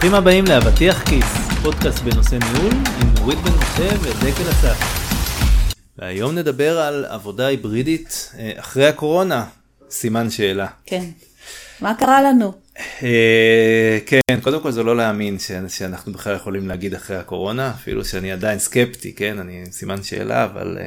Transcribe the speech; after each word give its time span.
ברוכים 0.00 0.18
הבאים 0.18 0.44
לאבטיח 0.44 1.02
כיס, 1.08 1.24
פודקאסט 1.62 2.02
בנושא 2.02 2.34
ניהול 2.34 2.72
עם 2.72 3.14
נורית 3.18 3.38
בן 3.38 3.50
משה 3.50 3.88
ודקל 4.00 4.50
אסף. 4.50 4.78
והיום 5.98 6.34
נדבר 6.34 6.78
על 6.80 7.04
עבודה 7.04 7.46
היברידית 7.46 8.32
אה, 8.38 8.52
אחרי 8.56 8.86
הקורונה, 8.86 9.44
סימן 9.90 10.30
שאלה. 10.30 10.66
כן. 10.86 11.04
מה 11.80 11.94
קרה 11.94 12.22
לנו? 12.22 12.52
אה, 13.02 13.98
כן, 14.06 14.40
קודם 14.42 14.60
כל 14.60 14.70
זה 14.70 14.82
לא 14.82 14.96
להאמין 14.96 15.36
שאנחנו 15.68 16.12
בכלל 16.12 16.36
יכולים 16.36 16.68
להגיד 16.68 16.94
אחרי 16.94 17.16
הקורונה, 17.16 17.70
אפילו 17.70 18.04
שאני 18.04 18.32
עדיין 18.32 18.58
סקפטי, 18.58 19.12
כן, 19.14 19.38
אני 19.38 19.64
סימן 19.70 20.02
שאלה, 20.02 20.44
אבל, 20.44 20.78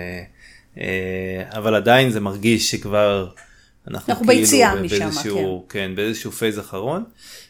אה, 0.78 1.44
אבל 1.58 1.76
עדיין 1.76 2.12
זה 2.12 2.20
מרגיש 2.20 2.72
שכבר 2.72 3.28
אנחנו, 3.88 4.14
אנחנו 4.14 4.28
ביציאה 4.28 4.76
ב- 4.76 4.80
משם, 4.82 5.00
באיזשהו, 5.00 5.66
כן, 5.70 5.92
באיזשהו 5.96 6.32
phase 6.32 6.60
אחרון. 6.60 7.04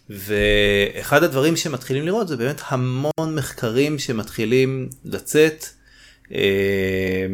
ואחד 0.10 1.24
הדברים 1.24 1.56
שמתחילים 1.58 2.06
לראות 2.06 2.28
זה 2.28 2.38
באמת 2.38 2.62
המון 2.68 3.36
מחקרים 3.36 4.00
שמתחילים 4.00 4.90
לצאת 5.06 5.66
אה, 6.34 7.26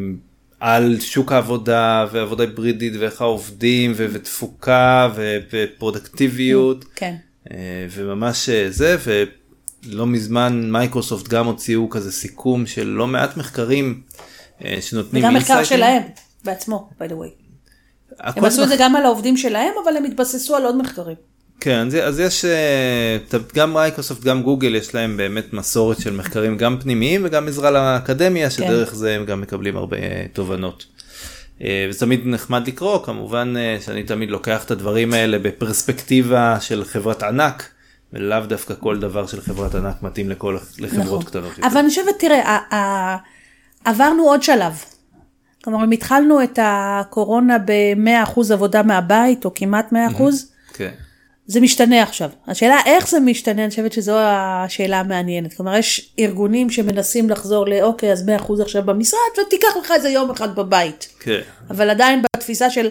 על 0.60 1.00
שוק 1.00 1.32
העבודה 1.32 2.06
ועבודה 2.12 2.44
היברידית 2.44 2.92
ואיך 2.98 3.20
העובדים 3.20 3.92
ו- 3.96 4.06
ותפוקה 4.12 5.10
ו- 5.16 5.38
ופרודקטיביות 5.52 6.84
כן. 6.94 7.14
אה, 7.50 7.56
וממש 7.90 8.48
אה, 8.48 8.66
זה 8.70 8.96
ולא 9.04 10.06
מזמן 10.06 10.70
מייקרוסופט 10.72 11.28
גם 11.28 11.46
הוציאו 11.46 11.90
כזה 11.90 12.12
סיכום 12.12 12.66
של 12.66 12.86
לא 12.86 13.06
מעט 13.06 13.36
מחקרים 13.36 14.00
אה, 14.64 14.78
שנותנים 14.80 15.24
וגם 15.24 15.34
מחקר 15.34 15.56
אינסייטים. 15.56 15.78
שלהם 15.78 16.02
בעצמו, 16.44 16.90
by 16.98 17.04
the 17.04 17.14
way. 17.14 17.39
הם 18.22 18.44
עשו 18.44 18.62
את 18.62 18.68
זה 18.68 18.76
גם 18.78 18.96
על 18.96 19.04
העובדים 19.04 19.36
שלהם, 19.36 19.72
אבל 19.84 19.96
הם 19.96 20.04
התבססו 20.04 20.56
על 20.56 20.64
עוד 20.64 20.76
מחקרים. 20.76 21.16
כן, 21.60 21.86
אז, 21.86 21.94
אז 21.94 22.20
יש, 22.20 22.44
אה, 22.44 23.16
גם 23.54 23.72
מייקרוסופט, 23.72 24.24
גם 24.24 24.42
גוגל, 24.42 24.74
יש 24.74 24.94
להם 24.94 25.16
באמת 25.16 25.52
מסורת 25.52 26.00
של 26.00 26.16
מחקרים 26.16 26.56
גם 26.56 26.76
פנימיים 26.80 27.22
וגם 27.24 27.48
עזרה 27.48 27.70
לאקדמיה, 27.70 28.50
שדרך 28.50 28.94
זה 28.94 29.14
הם 29.14 29.24
גם 29.24 29.40
מקבלים 29.40 29.76
הרבה 29.76 29.96
אה, 29.96 30.26
תובנות. 30.32 30.86
אה, 31.62 31.86
וזה 31.88 32.00
תמיד 32.00 32.20
נחמד 32.24 32.68
לקרוא, 32.68 33.04
כמובן 33.04 33.54
אה, 33.56 33.78
שאני 33.80 34.02
תמיד 34.02 34.30
לוקח 34.30 34.64
את 34.64 34.70
הדברים 34.70 35.12
האלה 35.12 35.38
בפרספקטיבה 35.38 36.56
של 36.60 36.84
חברת 36.84 37.22
ענק, 37.22 37.68
ולאו 38.12 38.46
דווקא 38.46 38.74
כל 38.80 38.98
דבר 38.98 39.26
של 39.26 39.40
חברת 39.40 39.74
ענק 39.74 40.02
מתאים 40.02 40.30
לכל, 40.30 40.56
לחברות 40.78 41.06
נכון. 41.06 41.22
קטנות. 41.22 41.52
אבל 41.62 41.78
אני 41.78 41.88
חושבת, 41.88 42.14
תראה, 42.18 42.58
עברנו 43.84 44.22
עוד 44.22 44.42
שלב. 44.42 44.72
כלומר, 45.64 45.84
אם 45.84 45.90
התחלנו 45.90 46.42
את 46.42 46.58
הקורונה 46.62 47.58
ב-100% 47.58 48.40
עבודה 48.52 48.82
מהבית, 48.82 49.44
או 49.44 49.54
כמעט 49.54 49.92
100%, 49.92 49.96
כן. 50.74 50.90
זה 51.46 51.60
משתנה 51.60 52.02
עכשיו. 52.02 52.30
השאלה 52.46 52.76
איך 52.86 53.08
זה 53.08 53.20
משתנה, 53.20 53.62
אני 53.62 53.70
חושבת 53.70 53.92
שזו 53.92 54.18
השאלה 54.18 55.00
המעניינת. 55.00 55.54
כלומר, 55.54 55.76
יש 55.76 56.14
ארגונים 56.18 56.70
שמנסים 56.70 57.30
לחזור 57.30 57.66
לאוקיי, 57.66 58.12
אז 58.12 58.28
100% 58.48 58.62
עכשיו 58.62 58.82
במשרד, 58.82 59.20
ותיקח 59.46 59.68
לך 59.84 59.90
איזה 59.90 60.08
יום 60.08 60.30
אחד 60.30 60.54
בבית. 60.54 61.08
כן. 61.20 61.40
אבל 61.70 61.90
עדיין 61.90 62.22
בתפיסה 62.36 62.70
של 62.70 62.88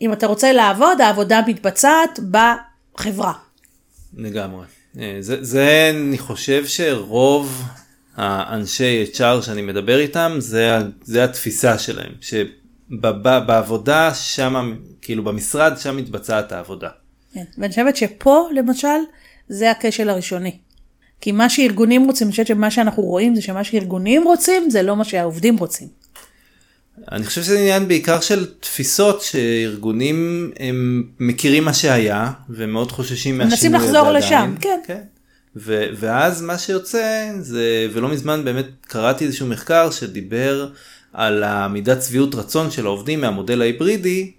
אם 0.00 0.12
אתה 0.12 0.26
רוצה 0.26 0.52
לעבוד, 0.52 1.00
העבודה 1.00 1.40
מתבצעת 1.46 2.20
בחברה. 2.30 3.32
לגמרי. 4.16 4.66
אה, 4.98 5.16
זה, 5.20 5.44
זה 5.44 5.90
אני 5.94 6.18
חושב 6.18 6.66
שרוב 6.66 7.62
האנשי 8.16 9.04
HR 9.14 9.42
שאני 9.42 9.62
מדבר 9.62 9.98
איתם 9.98 10.36
זה, 10.38 10.78
זה 11.02 11.24
התפיסה 11.24 11.78
שלהם 11.78 12.12
שבעבודה 12.90 14.14
שם 14.14 14.74
כאילו 15.02 15.24
במשרד 15.24 15.78
שם 15.78 15.96
מתבצעת 15.96 16.52
העבודה. 16.52 16.88
כן. 17.34 17.44
ואני 17.58 17.68
חושבת 17.68 17.96
שפה, 17.96 18.48
למשל, 18.54 18.98
זה 19.48 19.70
הכשל 19.70 20.08
הראשוני. 20.08 20.58
כי 21.20 21.32
מה 21.32 21.48
שארגונים 21.48 22.04
רוצים, 22.04 22.26
אני 22.26 22.30
חושבת 22.30 22.46
שמה 22.46 22.70
שאנחנו 22.70 23.02
רואים 23.02 23.34
זה 23.34 23.42
שמה 23.42 23.64
שארגונים 23.64 24.24
רוצים, 24.24 24.70
זה 24.70 24.82
לא 24.82 24.96
מה 24.96 25.04
שהעובדים 25.04 25.56
רוצים. 25.56 25.88
אני 27.12 27.24
חושב 27.24 27.42
שזה 27.42 27.58
עניין 27.58 27.88
בעיקר 27.88 28.20
של 28.20 28.46
תפיסות 28.60 29.22
שארגונים 29.22 30.50
הם 30.60 31.04
מכירים 31.20 31.64
מה 31.64 31.74
שהיה 31.74 32.32
ומאוד 32.48 32.92
חוששים 32.92 33.38
מהשינוי 33.38 33.50
מנסים 33.50 33.74
הזה 33.74 33.84
לחזור 33.84 34.06
עדיין. 34.08 34.16
לשם, 34.16 34.54
כן. 34.86 35.00
ו- 35.56 35.86
ואז 35.96 36.42
מה 36.42 36.58
שיוצא 36.58 37.30
זה 37.40 37.88
ולא 37.92 38.08
מזמן 38.08 38.44
באמת 38.44 38.66
קראתי 38.80 39.24
איזשהו 39.24 39.46
מחקר 39.46 39.90
שדיבר 39.90 40.68
על 41.12 41.42
המידת 41.42 42.02
שביעות 42.02 42.34
רצון 42.34 42.70
של 42.70 42.86
העובדים 42.86 43.20
מהמודל 43.20 43.62
ההיברידי 43.62 44.32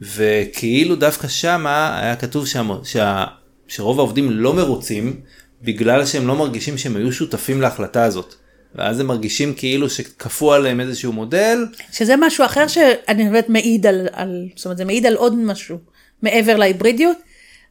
וכאילו 0.00 0.96
דווקא 0.96 1.28
שמה 1.28 2.00
היה 2.00 2.16
כתוב 2.16 2.46
שם 2.46 2.70
שה, 2.84 3.24
שרוב 3.68 3.98
העובדים 3.98 4.30
לא 4.30 4.54
מרוצים 4.54 5.20
בגלל 5.62 6.06
שהם 6.06 6.26
לא 6.26 6.36
מרגישים 6.36 6.78
שהם 6.78 6.96
היו 6.96 7.12
שותפים 7.12 7.60
להחלטה 7.60 8.04
הזאת. 8.04 8.34
ואז 8.74 9.00
הם 9.00 9.06
מרגישים 9.06 9.54
כאילו 9.54 9.90
שכפו 9.90 10.52
עליהם 10.52 10.80
איזשהו 10.80 11.12
מודל 11.12 11.66
שזה 11.92 12.14
משהו 12.20 12.44
אחר 12.44 12.68
שאני 12.68 13.24
באמת 13.24 13.48
מעיד 13.48 13.86
על, 13.86 14.08
על, 14.12 14.48
זאת 14.56 14.64
אומרת, 14.64 14.78
זה 14.78 14.84
מעיד 14.84 15.06
על 15.06 15.14
עוד 15.14 15.34
משהו. 15.34 15.78
מעבר 16.22 16.56
להיברידיות, 16.56 17.16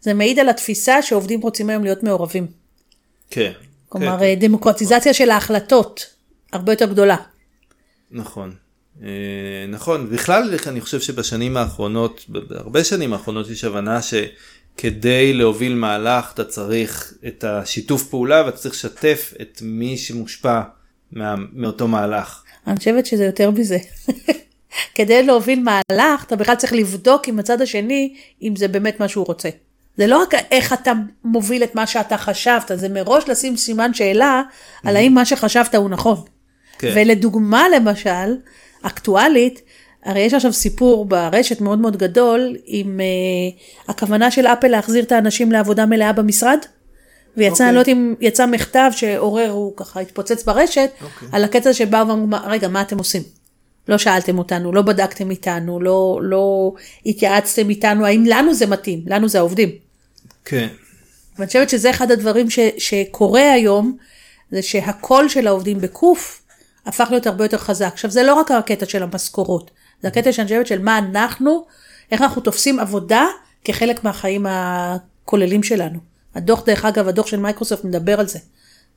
זה 0.01 0.13
מעיד 0.13 0.39
על 0.39 0.49
התפיסה 0.49 1.01
שעובדים 1.01 1.41
רוצים 1.41 1.69
היום 1.69 1.83
להיות 1.83 2.03
מעורבים. 2.03 2.64
כן. 3.29 3.51
כלומר, 3.89 4.19
כן, 4.19 4.35
דמוקרטיזציה 4.39 5.13
של 5.13 5.29
ההחלטות, 5.29 6.05
הרבה 6.53 6.71
יותר 6.71 6.85
גדולה. 6.85 7.15
נכון. 8.11 8.55
אה, 9.03 9.65
נכון, 9.67 10.09
בכלל 10.09 10.57
אני 10.67 10.81
חושב 10.81 10.99
שבשנים 10.99 11.57
האחרונות, 11.57 12.25
בהרבה 12.27 12.83
שנים 12.83 13.13
האחרונות 13.13 13.49
יש 13.49 13.63
הבנה 13.63 13.99
שכדי 14.01 15.33
להוביל 15.33 15.75
מהלך 15.75 16.31
אתה 16.33 16.45
צריך 16.45 17.13
את 17.27 17.43
השיתוף 17.43 18.03
פעולה 18.09 18.43
ואתה 18.45 18.57
צריך 18.57 18.75
לשתף 18.75 19.33
את 19.41 19.59
מי 19.61 19.97
שמושפע 19.97 20.61
מה, 21.11 21.35
מאותו 21.53 21.87
מהלך. 21.87 22.43
אני 22.67 22.77
חושבת 22.77 23.05
שזה 23.05 23.25
יותר 23.25 23.51
מזה. 23.51 23.77
כדי 24.95 25.23
להוביל 25.23 25.63
מהלך, 25.63 26.23
אתה 26.23 26.35
בכלל 26.35 26.55
צריך 26.55 26.73
לבדוק 26.73 27.27
עם 27.27 27.39
הצד 27.39 27.61
השני, 27.61 28.15
אם 28.41 28.55
זה 28.55 28.67
באמת 28.67 28.99
מה 28.99 29.07
שהוא 29.07 29.25
רוצה. 29.25 29.49
זה 29.97 30.07
לא 30.07 30.21
רק 30.21 30.33
איך 30.51 30.73
אתה 30.73 30.91
מוביל 31.23 31.63
את 31.63 31.75
מה 31.75 31.87
שאתה 31.87 32.17
חשבת, 32.17 32.71
זה 32.75 32.89
מראש 32.89 33.29
לשים 33.29 33.57
סימן 33.57 33.93
שאלה 33.93 34.41
על 34.83 34.95
האם 34.95 35.13
מה 35.13 35.25
שחשבת 35.25 35.75
הוא 35.75 35.89
נכון. 35.89 36.17
כן. 36.79 36.91
ולדוגמה 36.95 37.65
למשל, 37.75 38.35
אקטואלית, 38.81 39.61
הרי 40.05 40.19
יש 40.21 40.33
עכשיו 40.33 40.53
סיפור 40.53 41.05
ברשת 41.05 41.61
מאוד 41.61 41.79
מאוד 41.79 41.97
גדול 41.97 42.55
עם 42.65 42.99
uh, 42.99 43.89
הכוונה 43.89 44.31
של 44.31 44.47
אפל 44.47 44.67
להחזיר 44.67 45.03
את 45.03 45.11
האנשים 45.11 45.51
לעבודה 45.51 45.85
מלאה 45.85 46.13
במשרד. 46.13 46.57
ויצא, 47.37 47.51
אוקיי. 47.53 47.65
אני 47.67 47.75
לא 47.75 47.79
יודעת 47.79 47.95
אם 47.95 48.15
יצא 48.21 48.45
מכתב 48.45 48.89
שעורר, 48.95 49.49
הוא 49.49 49.73
ככה 49.77 49.99
התפוצץ 49.99 50.43
ברשת, 50.43 50.89
אוקיי. 51.03 51.27
על 51.31 51.43
הקטע 51.43 51.73
שבאו 51.73 52.07
ואמרו, 52.07 52.27
"מה- 52.27 52.43
רגע, 52.47 52.67
מה 52.67 52.81
אתם 52.81 52.97
עושים? 52.97 53.21
לא 53.87 53.97
שאלתם 53.97 54.37
אותנו, 54.37 54.73
לא 54.73 54.81
בדקתם 54.81 55.31
איתנו, 55.31 55.79
לא, 55.79 56.19
לא 56.23 56.73
התייעצתם 57.05 57.69
איתנו, 57.69 58.05
האם 58.05 58.23
לנו 58.25 58.53
זה 58.53 58.67
מתאים? 58.67 59.01
לנו 59.05 59.27
זה 59.27 59.37
העובדים. 59.37 59.69
כן. 60.45 60.67
ואני 61.37 61.47
חושבת 61.47 61.69
שזה 61.69 61.89
אחד 61.89 62.11
הדברים 62.11 62.49
ש, 62.49 62.59
שקורה 62.77 63.51
היום, 63.51 63.97
זה 64.51 64.61
שהקול 64.61 65.29
של 65.29 65.47
העובדים 65.47 65.81
בקוף 65.81 66.41
הפך 66.85 67.07
להיות 67.11 67.27
הרבה 67.27 67.45
יותר 67.45 67.57
חזק. 67.57 67.89
עכשיו, 67.93 68.11
זה 68.11 68.23
לא 68.23 68.33
רק 68.33 68.51
הקטע 68.51 68.85
של 68.85 69.03
המשכורות, 69.03 69.71
זה 70.01 70.07
הקטע 70.07 70.31
שאני 70.31 70.47
חושבת 70.47 70.67
של 70.67 70.81
מה 70.81 70.97
אנחנו, 70.97 71.65
איך 72.11 72.21
אנחנו 72.21 72.41
תופסים 72.41 72.79
עבודה 72.79 73.25
כחלק 73.63 74.03
מהחיים 74.03 74.45
הכוללים 74.49 75.63
שלנו. 75.63 75.99
הדוח, 76.35 76.65
דרך 76.65 76.85
אגב, 76.85 77.07
הדוח 77.07 77.27
של 77.27 77.39
מייקרוסופט 77.39 77.83
מדבר 77.83 78.19
על 78.19 78.27
זה. 78.27 78.39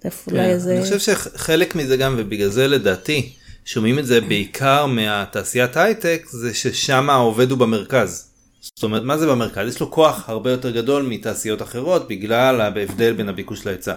אולי 0.05 0.13
כן. 0.27 0.39
איזה... 0.39 0.73
אני 0.73 0.83
חושב 0.83 0.99
שחלק 0.99 1.75
מזה 1.75 1.97
גם 1.97 2.15
ובגלל 2.19 2.49
זה 2.49 2.69
לדעתי 2.69 3.33
שומעים 3.65 3.99
את 3.99 4.07
זה 4.07 4.21
בעיקר 4.21 4.87
מהתעשיית 4.87 5.77
הייטק 5.77 6.23
זה 6.31 6.55
ששם 6.55 7.11
העובד 7.11 7.51
הוא 7.51 7.59
במרכז. 7.59 8.28
זאת 8.61 8.83
אומרת 8.83 9.03
מה 9.03 9.19
זה 9.19 9.27
במרכז 9.27 9.69
יש 9.69 9.81
לו 9.81 9.91
כוח 9.91 10.29
הרבה 10.29 10.51
יותר 10.51 10.71
גדול 10.71 11.03
מתעשיות 11.03 11.63
אחרות 11.63 12.09
בגלל 12.09 12.61
ההבדל 12.61 13.13
בין 13.13 13.29
הביקוש 13.29 13.67
להיצע. 13.67 13.95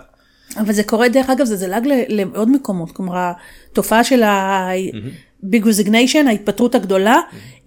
אבל 0.58 0.74
זה 0.74 0.84
קורה, 0.84 1.10
דרך 1.10 1.30
אגב, 1.30 1.46
זה 1.46 1.56
זלג 1.56 1.88
לעוד 2.08 2.50
מקומות. 2.50 2.92
כלומר, 2.92 3.32
התופעה 3.72 4.04
של 4.04 4.24
ה-big 4.24 5.64
resignation, 5.64 6.28
ההתפטרות 6.28 6.76
הגדולה, 6.76 7.18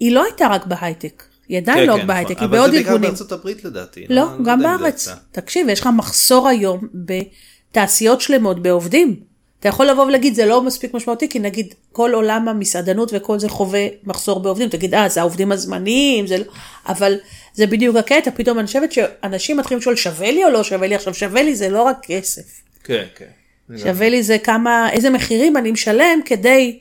היא 0.00 0.12
לא 0.12 0.24
הייתה 0.24 0.46
רק 0.46 0.66
בהייטק. 0.66 1.22
היא 1.48 1.58
עדיין 1.58 1.78
כן, 1.78 1.86
לא 1.86 1.94
כן, 1.94 2.00
רק 2.00 2.06
בהייטק, 2.06 2.30
נכון. 2.30 2.42
היא 2.44 2.50
בעוד 2.50 2.64
אבל 2.64 2.70
זה 2.70 2.76
בעיקר 2.76 2.90
ארגונים. 2.90 3.10
בארצות 3.10 3.32
הברית 3.32 3.64
לדעתי. 3.64 4.06
לא, 4.08 4.26
גם 4.44 4.58
יודע 4.58 4.74
אם 4.74 4.78
זה 4.78 4.82
בארץ. 4.82 5.08
תקשיב, 5.32 5.68
יש 5.68 5.80
לך 5.80 5.88
מחסור 5.96 6.48
היום 6.48 6.88
בתעשיות 6.94 8.20
שלמות 8.20 8.62
בעובדים. 8.62 9.33
אתה 9.64 9.72
יכול 9.72 9.86
לבוא 9.86 10.04
ולהגיד, 10.04 10.34
זה 10.34 10.46
לא 10.46 10.62
מספיק 10.62 10.94
משמעותי, 10.94 11.28
כי 11.28 11.38
נגיד 11.38 11.74
כל 11.92 12.10
עולם 12.14 12.48
המסעדנות 12.48 13.10
וכל 13.14 13.38
זה 13.38 13.48
חווה 13.48 13.86
מחסור 14.04 14.40
בעובדים. 14.40 14.68
תגיד, 14.68 14.94
אה, 14.94 15.08
זה 15.08 15.20
העובדים 15.20 15.52
הזמניים, 15.52 16.26
זה 16.26 16.38
לא... 16.38 16.44
אבל 16.86 17.14
זה 17.54 17.66
בדיוק 17.66 17.96
הקטע, 17.96 18.30
פתאום 18.30 18.58
אני 18.58 18.66
חושבת 18.66 18.92
שאנשים 18.92 19.56
מתחילים 19.56 19.78
לשאול, 19.78 19.96
שווה 19.96 20.30
לי 20.30 20.44
או 20.44 20.50
לא 20.50 20.64
שווה 20.64 20.86
לי? 20.86 20.94
עכשיו, 20.94 21.14
שווה 21.14 21.42
לי 21.42 21.54
זה 21.54 21.68
לא 21.68 21.82
רק 21.82 21.96
כסף. 22.02 22.42
כן, 22.84 23.04
כן. 23.16 23.78
שווה 23.78 24.08
לי 24.08 24.22
זה 24.22 24.38
כמה, 24.38 24.90
איזה 24.92 25.10
מחירים 25.10 25.56
אני 25.56 25.72
משלם 25.72 26.20
כדי 26.24 26.78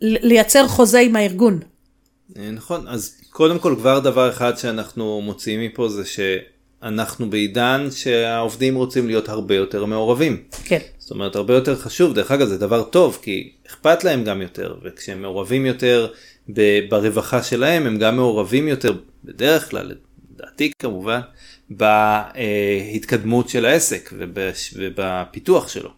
לייצר 0.00 0.68
חוזה 0.68 0.98
עם 0.98 1.16
הארגון. 1.16 1.60
אה, 2.36 2.50
נכון, 2.50 2.88
אז 2.88 3.14
קודם 3.30 3.58
כל 3.58 3.74
כבר 3.78 3.98
דבר 3.98 4.30
אחד 4.30 4.58
שאנחנו 4.58 5.20
מוציאים 5.20 5.60
מפה 5.60 5.88
זה 5.88 6.04
אנחנו 6.82 7.30
בעידן 7.30 7.88
שהעובדים 7.90 8.74
רוצים 8.74 9.06
להיות 9.06 9.28
הרבה 9.28 9.54
יותר 9.54 9.84
מעורבים. 9.84 10.42
כן. 10.64 10.78
זאת 11.04 11.10
אומרת 11.10 11.36
הרבה 11.36 11.54
יותר 11.54 11.76
חשוב, 11.76 12.14
דרך 12.14 12.30
אגב 12.30 12.46
זה 12.46 12.58
דבר 12.58 12.82
טוב 12.82 13.18
כי 13.22 13.52
אכפת 13.66 14.04
להם 14.04 14.24
גם 14.24 14.42
יותר 14.42 14.74
וכשהם 14.82 15.22
מעורבים 15.22 15.66
יותר 15.66 16.06
ברווחה 16.88 17.42
שלהם 17.42 17.86
הם 17.86 17.98
גם 17.98 18.16
מעורבים 18.16 18.68
יותר 18.68 18.92
בדרך 19.24 19.70
כלל, 19.70 19.92
לדעתי 20.34 20.72
כמובן, 20.78 21.20
בהתקדמות 21.70 23.48
של 23.48 23.64
העסק 23.64 24.10
ובפיתוח 24.76 25.68
שלו. 25.68 25.90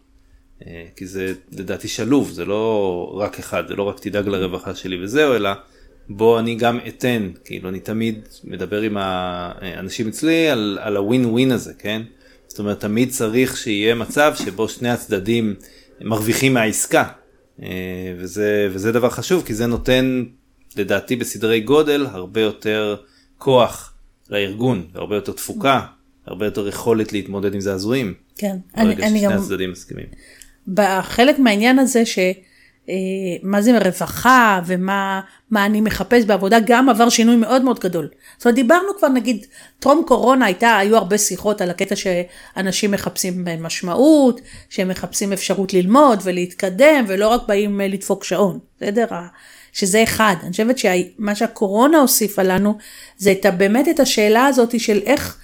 אה, 0.65 0.85
כי 0.95 1.07
זה 1.07 1.33
לדעתי 1.51 1.87
שלוב, 1.87 2.31
זה 2.31 2.45
לא 2.45 3.15
רק 3.19 3.39
אחד, 3.39 3.67
זה 3.67 3.75
לא 3.75 3.83
רק 3.83 3.99
תדאג 3.99 4.27
לרווחה 4.27 4.75
שלי 4.75 5.03
וזהו, 5.03 5.35
אלא 5.35 5.49
בוא 6.09 6.39
אני 6.39 6.55
גם 6.55 6.79
אתן, 6.87 7.29
כאילו 7.45 7.69
אני 7.69 7.79
תמיד 7.79 8.27
מדבר 8.43 8.81
עם 8.81 8.97
האנשים 8.99 10.07
אצלי 10.07 10.49
על, 10.49 10.79
על 10.81 10.97
הווין 10.97 11.25
ווין 11.25 11.51
הזה, 11.51 11.73
כן? 11.79 12.01
זאת 12.57 12.59
אומרת 12.59 12.79
תמיד 12.79 13.09
צריך 13.09 13.57
שיהיה 13.57 13.95
מצב 13.95 14.33
שבו 14.35 14.69
שני 14.69 14.89
הצדדים 14.89 15.55
מרוויחים 16.01 16.53
מהעסקה, 16.53 17.03
אה, 17.61 17.67
וזה, 18.17 18.69
וזה 18.71 18.91
דבר 18.91 19.09
חשוב 19.09 19.43
כי 19.45 19.53
זה 19.53 19.67
נותן 19.67 20.23
לדעתי 20.77 21.15
בסדרי 21.15 21.59
גודל 21.59 22.07
הרבה 22.11 22.41
יותר 22.41 22.95
כוח 23.37 23.93
לארגון, 24.29 24.87
הרבה 24.93 25.15
יותר 25.15 25.31
תפוקה, 25.31 25.81
הרבה 26.25 26.45
יותר 26.45 26.67
יכולת 26.67 27.13
להתמודד 27.13 27.53
עם 27.53 27.59
זעזועים. 27.59 28.13
כן. 28.37 28.57
אני, 28.77 28.85
ברגע 28.85 29.07
אני 29.07 29.19
ששני 29.19 29.33
הצדדים 29.33 29.71
מסכימים. 29.71 30.05
בחלק 30.67 31.39
מהעניין 31.39 31.79
הזה 31.79 32.05
ש... 32.05 32.19
אה, 32.89 32.95
מה 33.43 33.61
זה 33.61 33.77
רווחה 33.77 34.61
ומה 34.65 35.21
מה 35.51 35.65
אני 35.65 35.81
מחפש 35.81 36.25
בעבודה, 36.25 36.57
גם 36.65 36.89
עבר 36.89 37.09
שינוי 37.09 37.35
מאוד 37.35 37.61
מאוד 37.61 37.79
גדול. 37.79 38.09
זאת 38.37 38.45
אומרת, 38.45 38.55
דיברנו 38.55 38.87
כבר 38.97 39.07
נגיד, 39.07 39.45
טרום 39.79 40.03
קורונה 40.07 40.45
הייתה, 40.45 40.77
היו 40.77 40.97
הרבה 40.97 41.17
שיחות 41.17 41.61
על 41.61 41.69
הקטע 41.69 41.95
שאנשים 41.95 42.91
מחפשים 42.91 43.45
משמעות, 43.59 44.41
שהם 44.69 44.87
מחפשים 44.87 45.33
אפשרות 45.33 45.73
ללמוד 45.73 46.19
ולהתקדם, 46.23 47.05
ולא 47.07 47.27
רק 47.27 47.41
באים 47.47 47.81
אה, 47.81 47.87
לדפוק 47.87 48.23
שעון, 48.23 48.59
בסדר? 48.77 49.05
שזה 49.73 50.03
אחד. 50.03 50.35
אני 50.43 50.51
חושבת 50.51 50.77
שמה 50.77 51.35
שהקורונה 51.35 51.97
הוסיפה 51.97 52.43
לנו, 52.43 52.77
זה 53.17 53.31
את, 53.31 53.45
באמת 53.57 53.87
את 53.89 53.99
השאלה 53.99 54.45
הזאת 54.45 54.79
של 54.79 54.99
איך... 55.05 55.37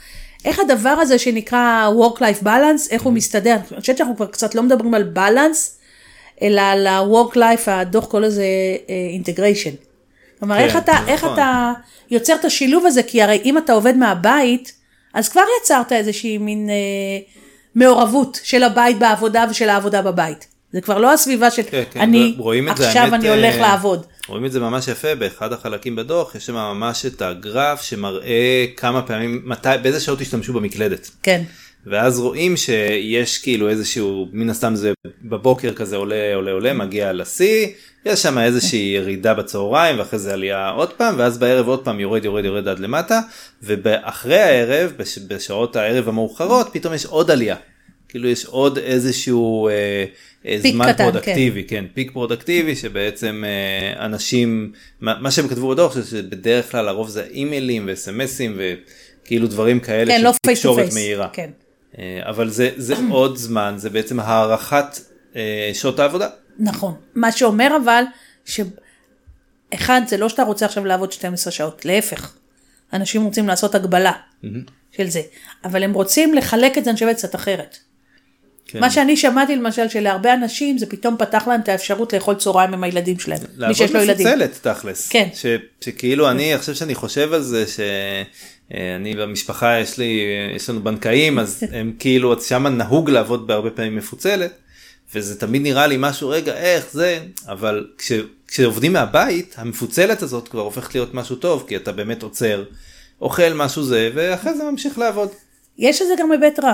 איך 0.45 0.59
הדבר 0.59 0.89
הזה 0.89 1.19
שנקרא 1.19 1.89
work-life 1.99 2.43
balance, 2.43 2.91
איך 2.91 3.01
הוא 3.01 3.13
מסתדר? 3.13 3.55
אני 3.71 3.79
חושבת 3.79 3.97
שאנחנו 3.97 4.15
כבר 4.15 4.25
קצת 4.25 4.55
לא 4.55 4.63
מדברים 4.63 4.93
על 4.93 5.11
balance, 5.15 5.82
אלא 6.41 6.61
על 6.61 6.87
ה-work-life, 6.87 7.67
הדוח 7.67 8.05
קורא 8.05 8.21
לזה 8.21 8.43
אה, 8.89 8.95
integration. 9.21 9.85
כלומר, 10.39 10.55
כן, 10.55 10.63
איך, 10.63 10.77
אתה, 10.77 10.91
נכון. 10.91 11.07
איך 11.09 11.23
אתה 11.33 11.71
יוצר 12.11 12.35
את 12.35 12.45
השילוב 12.45 12.85
הזה, 12.85 13.03
כי 13.03 13.21
הרי 13.21 13.41
אם 13.45 13.57
אתה 13.57 13.73
עובד 13.73 13.97
מהבית, 13.97 14.73
אז 15.13 15.29
כבר 15.29 15.43
יצרת 15.61 15.91
איזושהי 15.91 16.37
מין 16.37 16.69
אה, 16.69 16.75
מעורבות 17.75 18.39
של 18.43 18.63
הבית 18.63 18.99
בעבודה 18.99 19.45
ושל 19.49 19.69
העבודה 19.69 20.01
בבית. 20.01 20.47
זה 20.73 20.81
כבר 20.81 20.97
לא 20.97 21.13
הסביבה 21.13 21.51
של 21.51 21.61
כן, 21.69 21.83
כן, 21.91 21.99
אני, 21.99 22.37
עכשיו 22.67 23.01
האמת, 23.01 23.13
אני 23.13 23.29
הולך 23.29 23.55
אה, 23.55 23.61
לעבוד. 23.61 24.05
רואים 24.27 24.45
את 24.45 24.51
זה 24.51 24.59
ממש 24.59 24.87
יפה 24.87 25.15
באחד 25.15 25.53
החלקים 25.53 25.95
בדוח, 25.95 26.35
יש 26.35 26.45
שם 26.45 26.53
ממש 26.53 27.05
את 27.05 27.21
הגרף 27.21 27.81
שמראה 27.81 28.65
כמה 28.77 29.01
פעמים, 29.01 29.41
מתי, 29.45 29.69
באיזה 29.83 29.99
שעות 29.99 30.21
השתמשו 30.21 30.53
במקלדת. 30.53 31.09
כן, 31.23 31.43
ואז 31.85 32.19
רואים 32.19 32.57
שיש 32.57 33.37
כאילו 33.37 33.69
איזשהו, 33.69 34.27
מן 34.33 34.49
הסתם 34.49 34.75
זה 34.75 34.93
בבוקר 35.23 35.73
כזה 35.73 35.95
עולה 35.95 36.35
עולה 36.35 36.51
עולה, 36.51 36.73
מגיע 36.73 37.13
לשיא, 37.13 37.67
יש 38.05 38.21
שם 38.21 38.37
איזושהי 38.37 38.93
ירידה 38.95 39.33
בצהריים 39.33 39.99
ואחרי 39.99 40.19
זה 40.19 40.33
עלייה 40.33 40.69
עוד 40.69 40.93
פעם, 40.93 41.15
ואז 41.17 41.37
בערב 41.37 41.67
עוד 41.67 41.85
פעם 41.85 41.99
יורד 41.99 42.25
יורד 42.25 42.45
יורד 42.45 42.67
עד 42.67 42.79
למטה, 42.79 43.19
ואחרי 43.61 44.39
הערב, 44.39 44.93
בש, 44.97 45.17
בשעות 45.27 45.75
הערב 45.75 46.09
המאוחרות, 46.09 46.69
פתאום 46.73 46.93
יש 46.93 47.05
עוד 47.05 47.31
עלייה. 47.31 47.55
כאילו 48.09 48.29
יש 48.29 48.45
עוד 48.45 48.77
איזשהו 48.77 49.67
אה, 49.67 50.05
אה, 50.45 50.57
זמן 50.71 50.93
קטן, 50.93 51.03
productive, 51.03 51.63
כן. 51.63 51.75
כן, 51.75 51.85
peak 51.93 52.11
productive 52.11 52.75
שבעצם 52.75 53.43
אה, 53.45 54.05
אנשים, 54.05 54.71
מה, 55.01 55.15
מה 55.21 55.31
שהם 55.31 55.47
כתבו 55.47 55.69
בדוח, 55.69 55.97
שבדרך 56.09 56.71
כלל 56.71 56.87
הרוב 56.87 57.09
זה 57.09 57.23
אימיילים 57.31 57.83
וסמסים 57.87 58.57
וכאילו 58.57 59.47
דברים 59.47 59.79
כאלה 59.79 60.13
כן, 60.13 60.19
של 60.19 60.25
לא 60.25 60.33
תקשורת. 60.41 60.93
מהירה. 60.93 61.27
כן. 61.33 61.49
אה, 61.99 62.19
אבל 62.23 62.49
זה, 62.49 62.69
זה 62.77 62.95
עוד 63.09 63.37
זמן, 63.37 63.73
זה 63.77 63.89
בעצם 63.89 64.19
הארכת 64.19 64.99
אה, 65.35 65.71
שעות 65.73 65.99
העבודה. 65.99 66.29
נכון. 66.59 66.93
מה 67.15 67.31
שאומר 67.31 67.77
אבל, 67.83 68.03
שאחד, 68.45 70.01
זה 70.07 70.17
לא 70.17 70.29
שאתה 70.29 70.43
רוצה 70.43 70.65
עכשיו 70.65 70.85
לעבוד 70.85 71.11
12 71.11 71.51
שעות, 71.51 71.85
להפך. 71.85 72.33
אנשים 72.93 73.23
רוצים 73.23 73.47
לעשות 73.47 73.75
הגבלה 73.75 74.11
של 74.91 75.09
זה, 75.09 75.21
אבל 75.63 75.83
הם 75.83 75.93
רוצים 75.93 76.33
לחלק 76.33 76.77
את 76.77 76.85
זה, 76.85 76.93
חושבת, 76.93 77.15
קצת 77.15 77.35
אחרת. 77.35 77.77
כן. 78.73 78.79
מה 78.79 78.91
שאני 78.91 79.17
שמעתי 79.17 79.55
למשל, 79.55 79.87
שלהרבה 79.89 80.33
אנשים 80.33 80.77
זה 80.77 80.85
פתאום 80.85 81.15
פתח 81.17 81.47
להם 81.47 81.61
את 81.61 81.69
האפשרות 81.69 82.13
לאכול 82.13 82.35
צהריים 82.35 82.73
עם 82.73 82.83
הילדים 82.83 83.19
שלהם. 83.19 83.39
מי 83.57 83.73
שיש 83.73 83.91
לו 83.91 83.99
לעבוד 83.99 84.09
ילדים. 84.09 84.27
מפוצלת 84.27 84.59
תכלס. 84.61 85.09
כן. 85.09 85.27
ש, 85.33 85.45
שכאילו 85.81 86.31
אני 86.31 86.53
עכשיו 86.53 86.75
שאני 86.75 86.95
חושב 86.95 87.33
על 87.33 87.41
זה 87.41 87.65
שאני 87.67 89.15
במשפחה 89.15 89.79
יש 89.79 89.97
לי 89.97 90.21
יש 90.55 90.69
לנו 90.69 90.83
בנקאים 90.83 91.39
אז 91.39 91.63
הם 91.71 91.93
כאילו 91.99 92.41
שם 92.41 92.67
נהוג 92.67 93.09
לעבוד 93.09 93.47
בהרבה 93.47 93.69
פעמים 93.69 93.95
מפוצלת 93.95 94.51
וזה 95.13 95.39
תמיד 95.39 95.61
נראה 95.61 95.87
לי 95.87 95.95
משהו 95.99 96.29
רגע 96.29 96.53
איך 96.53 96.85
זה 96.91 97.19
אבל 97.47 97.87
כש, 97.97 98.11
כשעובדים 98.47 98.93
מהבית 98.93 99.55
המפוצלת 99.57 100.21
הזאת 100.21 100.47
כבר 100.47 100.61
הופכת 100.61 100.95
להיות 100.95 101.13
משהו 101.13 101.35
טוב 101.35 101.65
כי 101.67 101.75
אתה 101.75 101.91
באמת 101.91 102.23
עוצר 102.23 102.63
אוכל 103.21 103.53
משהו 103.55 103.83
זה 103.83 104.09
ואחרי 104.13 104.53
זה 104.53 104.63
ממשיך 104.63 104.97
לעבוד. 104.97 105.29
יש 105.77 106.01
לזה 106.01 106.13
גם 106.19 106.31
היבט 106.31 106.59
רע. 106.59 106.73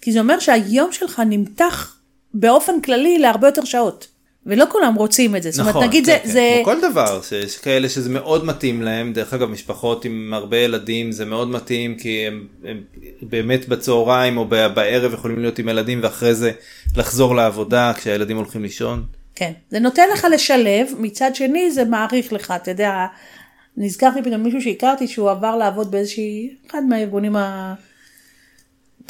כי 0.00 0.12
זה 0.12 0.20
אומר 0.20 0.38
שהיום 0.38 0.92
שלך 0.92 1.22
נמתח 1.26 1.96
באופן 2.34 2.80
כללי 2.80 3.18
להרבה 3.18 3.48
יותר 3.48 3.64
שעות. 3.64 4.08
ולא 4.46 4.64
כולם 4.68 4.94
רוצים 4.94 5.36
את 5.36 5.42
זה. 5.42 5.50
זאת 5.50 5.60
אומרת, 5.60 5.74
נכון, 5.74 5.86
נגיד 5.86 6.06
כן, 6.06 6.12
זה, 6.12 6.18
כן. 6.22 6.28
זה... 6.28 6.60
כמו 6.64 6.74
כל 6.74 6.80
דבר 6.90 7.22
שיש 7.22 7.58
כאלה 7.58 7.88
שזה 7.88 8.10
מאוד 8.10 8.44
מתאים 8.44 8.82
להם 8.82 9.12
דרך 9.12 9.34
אגב 9.34 9.50
משפחות 9.50 10.04
עם 10.04 10.30
הרבה 10.34 10.56
ילדים 10.56 11.12
זה 11.12 11.24
מאוד 11.24 11.48
מתאים 11.50 11.94
כי 11.94 12.26
הם, 12.26 12.46
הם 12.64 12.82
באמת 13.22 13.68
בצהריים 13.68 14.36
או 14.36 14.44
בערב 14.44 15.14
יכולים 15.14 15.38
להיות 15.38 15.58
עם 15.58 15.68
ילדים 15.68 16.00
ואחרי 16.02 16.34
זה 16.34 16.52
לחזור 16.96 17.34
לעבודה 17.34 17.92
כשהילדים 17.96 18.36
הולכים 18.36 18.62
לישון. 18.62 19.04
כן, 19.34 19.52
זה 19.70 19.78
נותן 19.78 20.02
לך 20.12 20.26
לשלב, 20.32 20.86
מצד 20.98 21.34
שני 21.34 21.70
זה 21.70 21.84
מעריך 21.84 22.32
לך, 22.32 22.54
אתה 22.56 22.70
יודע, 22.70 23.06
נזכרתי 23.76 24.22
פתאום 24.22 24.42
מישהו 24.42 24.62
שהכרתי 24.62 25.08
שהוא 25.08 25.30
עבר 25.30 25.56
לעבוד 25.56 25.90
באיזושהי, 25.90 26.54
אחד 26.70 26.82
מהארגונים 26.88 27.36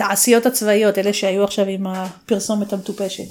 התעשיות 0.02 0.46
הצבאיות, 0.46 0.98
אלה 0.98 1.12
שהיו 1.12 1.44
עכשיו 1.44 1.66
עם 1.68 1.86
הפרסומת 1.86 2.72
המטופשת. 2.72 3.24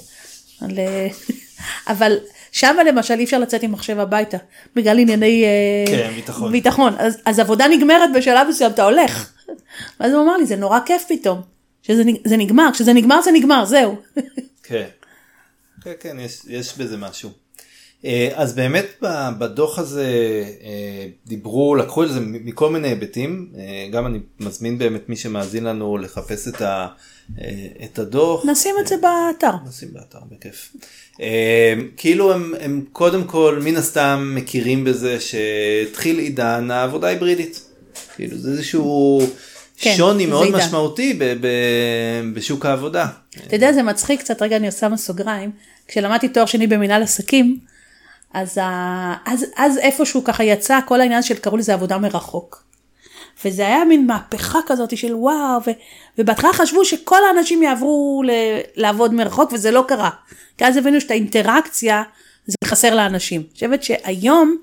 על, 0.60 0.78
אה, 0.78 1.08
אבל 1.92 2.18
שם 2.52 2.76
למשל 2.86 3.14
אי 3.14 3.24
אפשר 3.24 3.38
לצאת 3.38 3.62
עם 3.62 3.72
מחשב 3.72 3.98
הביתה, 3.98 4.36
בגלל 4.76 4.98
ענייני 4.98 5.44
אה, 5.44 5.92
כן, 5.96 6.10
ביטחון. 6.14 6.52
ביטחון. 6.52 6.94
אז, 6.98 7.18
אז 7.24 7.38
עבודה 7.38 7.68
נגמרת 7.68 8.10
בשלב 8.16 8.48
מסוים, 8.48 8.70
אתה 8.70 8.84
הולך. 8.84 9.32
ואז 10.00 10.12
הוא 10.12 10.22
אמר 10.22 10.36
לי, 10.36 10.46
זה 10.46 10.56
נורא 10.56 10.78
כיף 10.86 11.04
פתאום, 11.08 11.40
שזה 11.82 12.04
נג- 12.04 12.20
זה 12.28 12.36
נגמר, 12.36 12.68
כשזה 12.72 12.92
נגמר 12.92 13.22
זה 13.22 13.30
נגמר, 13.32 13.64
זהו. 13.64 13.96
כן. 14.62 14.86
כן, 15.84 15.92
כן, 16.00 16.16
יש, 16.20 16.40
יש 16.48 16.78
בזה 16.78 16.96
משהו. 16.96 17.30
אה, 18.04 18.28
אז 18.34 18.54
באמת 18.54 18.86
בדוח 19.38 19.78
הזה 19.78 20.04
אה, 20.62 21.06
דיברו, 21.26 21.74
לקחו 21.74 22.04
את 22.04 22.10
זה 22.10 22.20
מכל 22.20 22.70
מיני 22.70 22.88
היבטים, 22.88 23.52
אה, 23.58 23.88
גם 23.92 24.06
אני 24.06 24.18
מזמין 24.40 24.78
באמת 24.78 25.08
מי 25.08 25.16
שמאזין 25.16 25.64
לנו 25.64 25.98
לחפש 25.98 26.48
את, 26.48 26.62
ה, 26.62 26.86
את 27.84 27.98
הדוח. 27.98 28.44
נשים 28.46 28.74
את 28.80 28.86
זה 28.86 28.94
באתר. 28.96 29.56
נשים 29.68 29.88
באתר 29.92 30.18
בכיף. 30.30 30.76
כאילו 31.96 32.32
הם, 32.32 32.54
הם 32.60 32.84
קודם 32.92 33.24
כל 33.24 33.60
מן 33.64 33.76
הסתם 33.76 34.32
מכירים 34.34 34.84
בזה 34.84 35.18
שהתחיל 35.20 36.18
עידן 36.18 36.70
העבודה 36.70 37.08
היברידית. 37.08 37.60
כאילו 38.16 38.38
זה 38.38 38.50
איזשהו 38.50 39.22
כן, 39.76 39.94
שוני 39.96 40.26
מאוד 40.26 40.46
עידן. 40.46 40.58
משמעותי 40.58 41.14
ב, 41.18 41.24
ב, 41.40 41.46
בשוק 42.34 42.66
העבודה. 42.66 43.06
אתה 43.46 43.56
יודע, 43.56 43.72
זה 43.72 43.82
מצחיק 43.82 44.20
קצת, 44.20 44.42
רגע 44.42 44.56
אני 44.56 44.70
שמה 44.70 44.96
סוגריים, 44.96 45.50
כשלמדתי 45.88 46.28
תואר 46.28 46.46
שני 46.46 46.66
במנהל 46.66 47.02
עסקים, 47.02 47.58
אז. 48.34 48.60
אז, 49.24 49.46
אז 49.56 49.78
איפשהו 49.78 50.24
ככה 50.24 50.44
יצא 50.44 50.78
כל 50.86 51.00
העניין 51.00 51.22
של, 51.22 51.34
קראו 51.34 51.56
לזה 51.56 51.74
עבודה 51.74 51.98
מרחוק. 51.98 52.64
וזה 53.44 53.66
היה 53.66 53.84
מין 53.84 54.06
מהפכה 54.06 54.58
כזאת 54.66 54.96
של 54.96 55.14
וואו. 55.14 55.60
ובהתחלה 56.18 56.52
חשבו 56.52 56.84
שכל 56.84 57.18
האנשים 57.28 57.62
יעברו 57.62 58.22
ל... 58.26 58.30
לעבוד 58.76 59.14
מרחוק, 59.14 59.52
וזה 59.52 59.70
לא 59.70 59.84
קרה. 59.88 60.10
כי 60.58 60.64
אז 60.64 60.76
הבינו 60.76 61.00
שאת 61.00 61.10
האינטראקציה, 61.10 62.02
זה 62.46 62.56
חסר 62.64 62.94
לאנשים. 62.94 63.40
אני 63.40 63.54
חושבת 63.54 63.82
שהיום, 63.82 64.56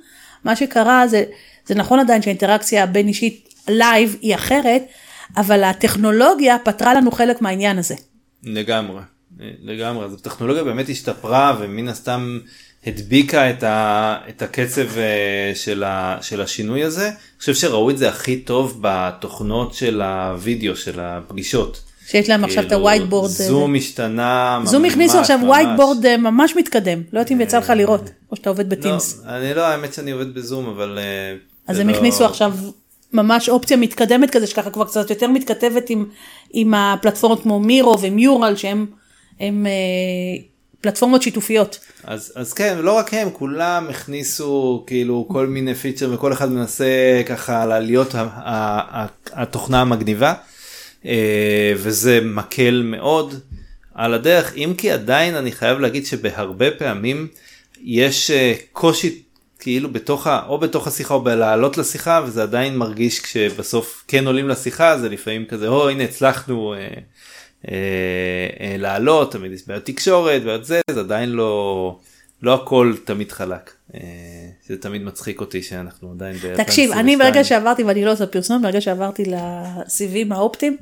מה 0.44 0.56
שקרה 0.56 1.08
זה, 1.08 1.24
זה 1.66 1.76
נכון 1.76 2.00
עדיין 2.00 2.22
שהאינטראקציה 2.22 2.84
הבין 2.84 3.08
אישית 3.08 3.54
live 3.68 4.16
היא 4.22 4.36
אחרת, 4.36 4.84
אבל 5.38 5.64
הטכנולוגיה 5.64 6.58
פתרה 6.60 6.94
לנו 6.94 7.12
חלק 7.12 7.42
מהעניין 7.42 7.78
הזה. 7.78 7.96
לגמרי. 8.44 9.02
לגמרי, 9.40 10.06
אז 10.06 10.14
הטכנולוגיה 10.14 10.64
באמת 10.64 10.90
השתפרה 10.90 11.58
ומן 11.60 11.88
הסתם 11.88 12.40
הדביקה 12.86 13.50
את, 13.50 13.64
ה, 13.64 14.18
את 14.30 14.42
הקצב 14.42 14.98
אה, 14.98 15.52
של, 15.56 15.84
ה, 15.84 16.18
של 16.22 16.42
השינוי 16.42 16.84
הזה. 16.84 17.08
אני 17.08 17.40
חושב 17.40 17.54
שראו 17.54 17.90
את 17.90 17.98
זה 17.98 18.10
הכי 18.10 18.38
טוב 18.38 18.78
בתוכנות 18.82 19.74
של 19.74 20.02
הוידאו, 20.02 20.76
של 20.76 21.00
הפגישות. 21.00 21.84
שיש 22.08 22.30
להם 22.30 22.44
עכשיו 22.44 22.64
את 22.64 22.72
ה 22.72 22.77
whiteboard. 22.77 23.30
זום 23.30 23.76
השתנה 23.76 24.60
זום 24.64 24.86
הכניסו 24.86 25.20
עכשיו 25.20 25.40
whiteboard 25.44 26.18
ממש 26.18 26.54
מתקדם, 26.56 27.02
לא 27.14 27.20
יודעת 27.20 27.32
אם 27.32 27.42
יצא 27.42 27.58
לך 27.58 27.74
לראות, 27.76 28.10
או 28.32 28.36
שאתה 28.36 28.50
עובד 28.50 28.70
בטימס. 28.70 29.22
לא, 29.26 29.32
אני 29.32 29.54
לא, 29.54 29.62
האמת 29.62 29.94
שאני 29.94 30.12
עובד 30.12 30.34
בזום, 30.34 30.70
אבל... 30.70 31.00
אז 31.68 31.80
הם 31.80 31.90
לא... 31.90 31.96
הכניסו 31.96 32.26
עכשיו 32.26 32.54
ממש 33.14 33.50
אופציה 33.50 33.78
מתקדמת 33.78 34.30
כזה, 34.30 34.48
שככה 34.48 34.70
כבר 34.70 34.86
קצת 34.86 35.10
יותר 35.10 35.28
מתכתבת 35.28 35.90
עם, 35.90 36.06
עם 36.52 36.74
הפלטפורמות 36.74 37.44
כמו 37.44 37.60
מירו 37.60 38.02
ומיורל, 38.02 38.56
שהם 38.56 38.86
הם, 39.40 39.66
אה, 39.66 40.42
פלטפורמות 40.82 41.22
שיתופיות. 41.22 41.80
אז, 42.04 42.34
אז 42.36 42.54
כן, 42.54 42.78
לא 42.78 42.92
רק 42.92 43.14
הם, 43.14 43.30
כולם 43.34 43.88
הכניסו 43.90 44.84
כאילו 44.88 45.26
כל 45.30 45.48
מיני 45.48 45.76
פיצ'ר 45.76 46.14
וכל 46.14 46.34
אחד 46.34 46.52
מנסה 46.52 47.22
ככה 47.26 47.80
להיות 47.80 48.16
התוכנה 49.34 49.82
המגניבה. 49.82 50.34
אה, 51.06 51.74
וזה 51.76 52.20
מקל 52.24 52.82
מאוד 52.86 53.34
על 53.96 54.14
הדרך, 54.14 54.54
אם 54.56 54.74
כי 54.78 54.92
עדיין 54.92 55.36
אני 55.36 55.52
חייב 55.52 55.80
להגיד 55.80 56.06
שבהרבה 56.06 56.72
פעמים 56.72 57.28
יש 57.84 58.32
אה, 58.32 58.54
קושי 58.72 59.22
כאילו 59.60 59.94
בתוך 59.94 60.28
ה... 60.28 60.42
או 60.48 60.58
בתוך 60.58 60.88
השיחה 60.88 61.14
או 61.14 61.22
בלעלות 61.22 61.78
לשיחה 61.78 62.22
וזה 62.26 62.44
עדיין 62.44 62.78
מרגיש 62.78 63.20
כשבסוף 63.20 64.04
כן 64.08 64.28
עולים 64.28 64.50
לשיחה 64.50 64.98
זה 64.98 65.10
לפעמים 65.10 65.46
כזה 65.46 65.68
או 65.68 65.90
הנה 65.90 66.04
הצלחנו 66.04 66.74
אה, 66.74 66.88
לעלות 68.78 69.32
תמיד 69.32 69.52
יש 69.52 69.68
בעיות 69.68 69.86
תקשורת 69.86 70.42
ועוד 70.46 70.64
זה 70.64 70.82
זה 70.92 71.00
עדיין 71.00 71.30
לא 71.30 72.00
לא 72.42 72.54
הכל 72.54 72.94
תמיד 73.06 73.32
חלק. 73.32 73.72
אה, 73.96 74.00
זה 74.68 74.78
תמיד 74.78 75.02
מצחיק 75.02 75.42
אותי 75.42 75.62
שאנחנו 75.62 76.12
עדיין 76.12 76.38
ב... 76.38 76.56
תקשיב 76.64 76.92
אני 76.92 77.18
ברגע 77.18 77.44
שעברתי 77.44 77.84
ואני 77.84 78.06
לא 78.06 78.12
עושה 78.12 78.26
פרסום 78.28 78.62
ברגע 78.62 78.82
שעברתי 78.82 79.24
לסיבים 79.26 80.32
האופטיים 80.32 80.78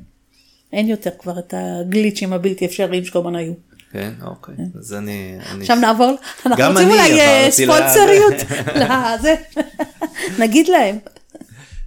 אין 0.72 0.88
יותר 0.88 1.10
כבר 1.18 1.38
את 1.38 1.54
הגליצ'ים 1.56 2.32
הבלתי 2.32 2.66
אפשריים 2.66 3.04
שכל 3.04 3.18
הזמן 3.18 3.36
היו. 3.36 3.52
כן, 3.92 4.12
אוקיי, 4.22 4.54
אז 4.78 4.94
אני... 4.94 5.36
עכשיו 5.60 5.76
נעבור, 5.76 6.16
אנחנו 6.46 6.64
רוצים 6.72 6.88
אולי 6.88 7.20
אה, 7.20 7.48
ספונסריות 7.50 8.34
לזה, 8.80 9.34
נגיד 10.38 10.68
להם. 10.68 10.98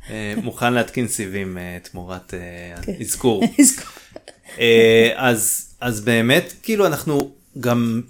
אה, 0.10 0.34
מוכן 0.44 0.74
להתקין 0.74 1.08
סיבים 1.08 1.58
אה, 1.58 1.77
תמורת 1.84 2.34
כן. 2.82 2.94
אזכור. 3.01 3.44
אז 5.82 6.01
באמת, 6.04 6.54
כאילו 6.63 6.86
אנחנו 6.86 7.32
גם 7.60 8.01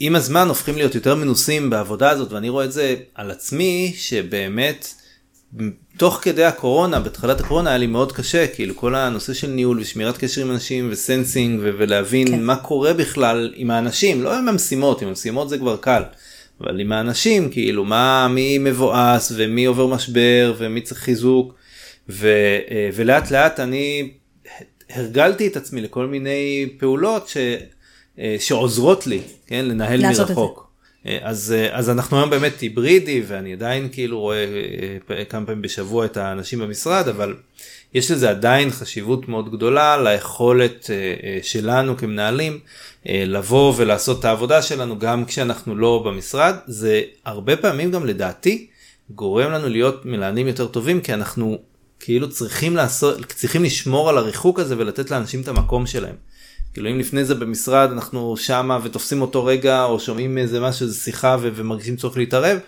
עם 0.00 0.16
הזמן 0.16 0.48
הופכים 0.48 0.76
להיות 0.76 0.94
יותר 0.94 1.14
מנוסים 1.14 1.70
בעבודה 1.70 2.10
הזאת, 2.10 2.32
ואני 2.32 2.48
רואה 2.48 2.64
את 2.64 2.72
זה 2.72 2.94
על 3.14 3.30
עצמי, 3.30 3.92
שבאמת 3.96 4.94
תוך 5.96 6.18
כדי 6.22 6.44
הקורונה, 6.44 7.00
בתחילת 7.00 7.40
הקורונה 7.40 7.70
היה 7.70 7.78
לי 7.78 7.86
מאוד 7.86 8.12
קשה, 8.12 8.46
כאילו 8.46 8.76
כל 8.76 8.94
הנושא 8.94 9.34
של 9.34 9.46
ניהול 9.46 9.80
ושמירת 9.80 10.18
קשר 10.18 10.40
עם 10.40 10.50
אנשים 10.50 10.88
וסנסינג 10.90 11.60
ו- 11.62 11.70
ולהבין 11.78 12.28
כן. 12.28 12.42
מה 12.42 12.56
קורה 12.56 12.92
בכלל 12.94 13.52
עם 13.54 13.70
האנשים, 13.70 14.22
לא 14.22 14.38
עם 14.38 14.48
המשימות, 14.48 15.02
עם 15.02 15.08
המשימות 15.08 15.48
זה 15.48 15.58
כבר 15.58 15.76
קל, 15.76 16.02
אבל 16.60 16.80
עם 16.80 16.92
האנשים, 16.92 17.50
כאילו 17.50 17.84
מה, 17.84 18.28
מי 18.28 18.58
מבואס 18.58 19.32
ומי 19.36 19.64
עובר 19.64 19.86
משבר 19.86 20.54
ומי 20.58 20.80
צריך 20.80 21.00
חיזוק, 21.00 21.54
ו- 22.08 22.58
אה, 22.70 22.90
ולאט 22.94 23.30
לאט 23.30 23.60
אני 23.60 24.10
הרגלתי 24.92 25.46
את 25.46 25.56
עצמי 25.56 25.80
לכל 25.80 26.06
מיני 26.06 26.68
פעולות 26.78 27.28
ש- 27.28 27.36
אה, 28.18 28.36
שעוזרות 28.40 29.06
לי, 29.06 29.20
כן, 29.46 29.64
לנהל 29.64 30.02
מרחוק. 30.02 30.70
אה, 31.06 31.18
אז, 31.22 31.54
אה, 31.58 31.76
אז 31.76 31.90
אנחנו 31.90 32.16
היום 32.16 32.30
באמת 32.30 32.60
היברידי 32.60 33.22
ואני 33.26 33.52
עדיין 33.52 33.88
כאילו 33.92 34.20
רואה 34.20 34.44
אה, 35.10 35.24
כמה 35.24 35.46
פעמים 35.46 35.62
בשבוע 35.62 36.04
את 36.04 36.16
האנשים 36.16 36.58
במשרד 36.58 37.08
אבל 37.08 37.34
יש 37.94 38.10
לזה 38.10 38.30
עדיין 38.30 38.70
חשיבות 38.70 39.28
מאוד 39.28 39.52
גדולה 39.52 40.02
ליכולת 40.02 40.90
שלנו 41.42 41.96
כמנהלים 41.96 42.58
לבוא 43.06 43.74
ולעשות 43.76 44.20
את 44.20 44.24
העבודה 44.24 44.62
שלנו 44.62 44.98
גם 44.98 45.24
כשאנחנו 45.24 45.76
לא 45.76 46.02
במשרד 46.06 46.54
זה 46.66 47.02
הרבה 47.24 47.56
פעמים 47.56 47.90
גם 47.90 48.06
לדעתי 48.06 48.66
גורם 49.10 49.50
לנו 49.50 49.68
להיות 49.68 50.06
מנהלים 50.06 50.46
יותר 50.46 50.66
טובים 50.66 51.00
כי 51.00 51.14
אנחנו 51.14 51.58
כאילו 52.00 52.30
צריכים 52.30 52.76
לעשות 52.76 53.32
צריכים 53.32 53.64
לשמור 53.64 54.08
על 54.08 54.18
הריחוק 54.18 54.58
הזה 54.58 54.74
ולתת 54.78 55.10
לאנשים 55.10 55.40
את 55.40 55.48
המקום 55.48 55.86
שלהם. 55.86 56.14
כאילו 56.72 56.90
אם 56.90 56.98
לפני 56.98 57.24
זה 57.24 57.34
במשרד 57.34 57.92
אנחנו 57.92 58.36
שמה 58.36 58.78
ותופסים 58.82 59.22
אותו 59.22 59.44
רגע 59.44 59.84
או 59.84 60.00
שומעים 60.00 60.38
איזה 60.38 60.60
משהו 60.60 60.86
איזה 60.86 60.98
שיחה 61.00 61.36
ו- 61.40 61.48
ומרגישים 61.54 61.96
צורך 61.96 62.16
להתערב 62.16 62.58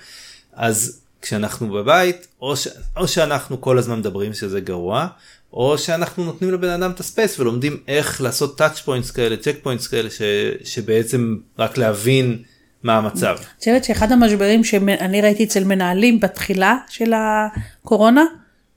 אז 0.52 1.00
כשאנחנו 1.22 1.68
בבית 1.70 2.26
או, 2.40 2.56
ש- 2.56 2.68
או 2.96 3.08
שאנחנו 3.08 3.60
כל 3.60 3.78
הזמן 3.78 3.98
מדברים 3.98 4.34
שזה 4.34 4.60
גרוע 4.60 5.06
או 5.52 5.78
שאנחנו 5.78 6.24
נותנים 6.24 6.52
לבן 6.52 6.68
אדם 6.68 6.90
את 6.90 7.00
ה 7.00 7.07
space 7.07 7.40
ולומדים 7.40 7.76
איך 7.88 8.20
לעשות 8.20 8.58
touch 8.58 8.80
points 8.80 9.10
כאלה 9.10 9.36
check 9.36 9.56
points 9.62 9.86
כאלה 9.86 10.10
ש- 10.10 10.22
שבעצם 10.64 11.36
רק 11.58 11.78
להבין 11.78 12.42
מה 12.82 12.96
המצב. 12.96 13.36
אני 13.38 13.46
חושבת 13.58 13.84
שאחד 13.84 14.12
המשברים 14.12 14.64
שאני 14.64 15.20
ראיתי 15.20 15.44
אצל 15.44 15.64
מנהלים 15.64 16.20
בתחילה 16.20 16.76
של 16.88 17.12
הקורונה 17.16 18.24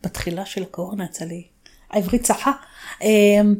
בתחילה 0.05 0.45
של 0.45 0.63
הקורונה 0.63 1.05
יצא 1.05 1.25
לי 1.25 1.43
העברית 1.91 2.23
צחה. 2.23 2.51
אמ, 3.01 3.55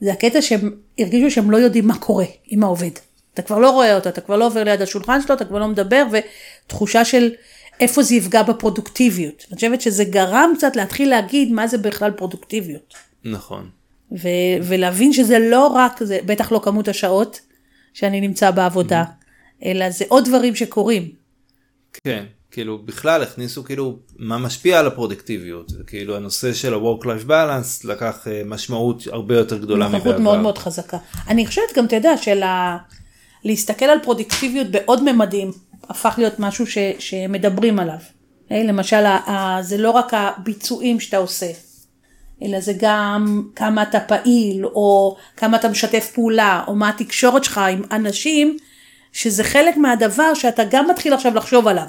זה 0.00 0.12
הקטע 0.12 0.42
שהם 0.42 0.76
הרגישו 0.98 1.30
שהם 1.30 1.50
לא 1.50 1.56
יודעים 1.56 1.86
מה 1.86 1.98
קורה 1.98 2.24
עם 2.46 2.64
העובד. 2.64 2.90
אתה 3.34 3.42
כבר 3.42 3.58
לא 3.58 3.70
רואה 3.70 3.94
אותו, 3.94 4.08
אתה 4.08 4.20
כבר 4.20 4.36
לא 4.36 4.46
עובר 4.46 4.64
ליד 4.64 4.82
השולחן 4.82 5.22
שלו, 5.22 5.34
אתה 5.34 5.44
כבר 5.44 5.58
לא 5.58 5.68
מדבר, 5.68 6.04
ותחושה 6.66 7.04
של 7.04 7.30
איפה 7.80 8.02
זה 8.02 8.14
יפגע 8.14 8.42
בפרודוקטיביות. 8.42 9.44
אני 9.48 9.54
חושבת 9.54 9.80
שזה 9.80 10.04
גרם 10.04 10.52
קצת 10.56 10.76
להתחיל 10.76 11.10
להגיד 11.10 11.52
מה 11.52 11.66
זה 11.66 11.78
בכלל 11.78 12.10
פרודוקטיביות. 12.10 12.94
נכון. 13.24 13.70
ו- 14.12 14.58
ולהבין 14.62 15.12
שזה 15.12 15.38
לא 15.38 15.66
רק, 15.66 16.02
זה 16.02 16.18
בטח 16.26 16.52
לא 16.52 16.60
כמות 16.64 16.88
השעות 16.88 17.40
שאני 17.94 18.20
נמצא 18.20 18.50
בעבודה, 18.50 19.04
mm-hmm. 19.04 19.64
אלא 19.64 19.90
זה 19.90 20.04
עוד 20.08 20.24
דברים 20.24 20.54
שקורים. 20.54 21.12
כן, 22.04 22.24
כאילו 22.50 22.78
בכלל 22.78 23.22
הכניסו 23.22 23.64
כאילו 23.64 23.98
מה 24.18 24.38
משפיע 24.38 24.78
על 24.78 24.86
הפרודקטיביות 24.86 25.72
כאילו 25.86 26.16
הנושא 26.16 26.54
של 26.54 26.74
ה-work 26.74 27.04
life 27.04 27.28
balance 27.28 27.88
לקח 27.88 28.26
uh, 28.26 28.48
משמעות 28.48 29.02
הרבה 29.12 29.36
יותר 29.36 29.58
גדולה 29.58 29.88
מבעבר. 29.88 30.04
נוכחות 30.04 30.20
מאוד 30.20 30.38
מאוד 30.38 30.58
חזקה. 30.58 30.98
אני 31.28 31.46
חושבת 31.46 31.76
גם 31.76 31.84
אתה 31.84 31.96
יודע 31.96 32.16
של 32.16 32.42
ה... 32.42 32.78
להסתכל 33.44 33.84
על 33.84 33.98
פרודקטיביות 34.02 34.66
בעוד 34.66 35.12
ממדים 35.12 35.52
הפך 35.88 36.14
להיות 36.18 36.34
משהו 36.38 36.66
ש... 36.66 36.78
שמדברים 36.98 37.78
עליו. 37.78 37.98
Hey, 38.48 38.52
למשל 38.54 39.06
ה... 39.06 39.58
זה 39.62 39.78
לא 39.78 39.90
רק 39.90 40.14
הביצועים 40.14 41.00
שאתה 41.00 41.16
עושה 41.16 41.50
אלא 42.42 42.60
זה 42.60 42.72
גם 42.78 43.42
כמה 43.56 43.82
אתה 43.82 44.00
פעיל 44.00 44.66
או 44.66 45.16
כמה 45.36 45.56
אתה 45.56 45.68
משתף 45.68 46.10
פעולה 46.14 46.64
או 46.66 46.74
מה 46.74 46.88
התקשורת 46.88 47.44
שלך 47.44 47.58
עם 47.58 47.82
אנשים 47.92 48.56
שזה 49.12 49.44
חלק 49.44 49.76
מהדבר 49.76 50.34
שאתה 50.34 50.62
גם 50.70 50.90
מתחיל 50.90 51.12
עכשיו 51.12 51.34
לחשוב 51.34 51.68
עליו. 51.68 51.88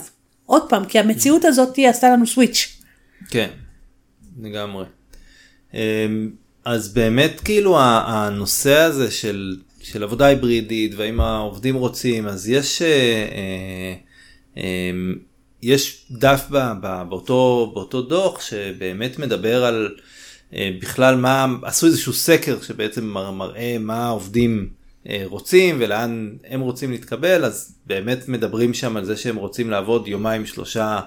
עוד 0.51 0.69
פעם, 0.69 0.85
כי 0.85 0.99
המציאות 0.99 1.45
הזאת 1.45 1.79
עשתה 1.89 2.09
לנו 2.09 2.27
סוויץ'. 2.27 2.81
כן, 3.29 3.49
לגמרי. 4.41 4.85
אמ, 5.73 5.79
אז 6.65 6.93
באמת 6.93 7.39
כאילו 7.39 7.79
הנושא 7.79 8.77
הזה 8.77 9.11
של, 9.11 9.57
של 9.81 10.03
עבודה 10.03 10.25
היברידית 10.25 10.91
והאם 10.97 11.21
העובדים 11.21 11.75
רוצים, 11.75 12.27
אז 12.27 12.49
יש, 12.49 12.81
אה, 12.81 12.87
אה, 12.87 13.93
אמ, 14.57 15.15
יש 15.61 16.05
דף 16.11 16.45
באותו, 17.09 17.71
באותו 17.73 18.01
דוח 18.01 18.41
שבאמת 18.41 19.19
מדבר 19.19 19.65
על 19.65 19.95
אה, 20.53 20.71
בכלל 20.81 21.15
מה, 21.15 21.45
עשו 21.63 21.85
איזשהו 21.87 22.13
סקר 22.13 22.61
שבעצם 22.61 23.05
מראה 23.07 23.77
מה 23.79 24.05
העובדים 24.05 24.69
רוצים 25.25 25.77
ולאן 25.79 26.29
הם 26.47 26.61
רוצים 26.61 26.91
להתקבל 26.91 27.45
אז 27.45 27.75
באמת 27.85 28.27
מדברים 28.27 28.73
שם 28.73 28.97
על 28.97 29.05
זה 29.05 29.17
שהם 29.17 29.35
רוצים 29.35 29.69
לעבוד 29.69 30.07
יומיים 30.07 30.45
שלושה 30.45 30.99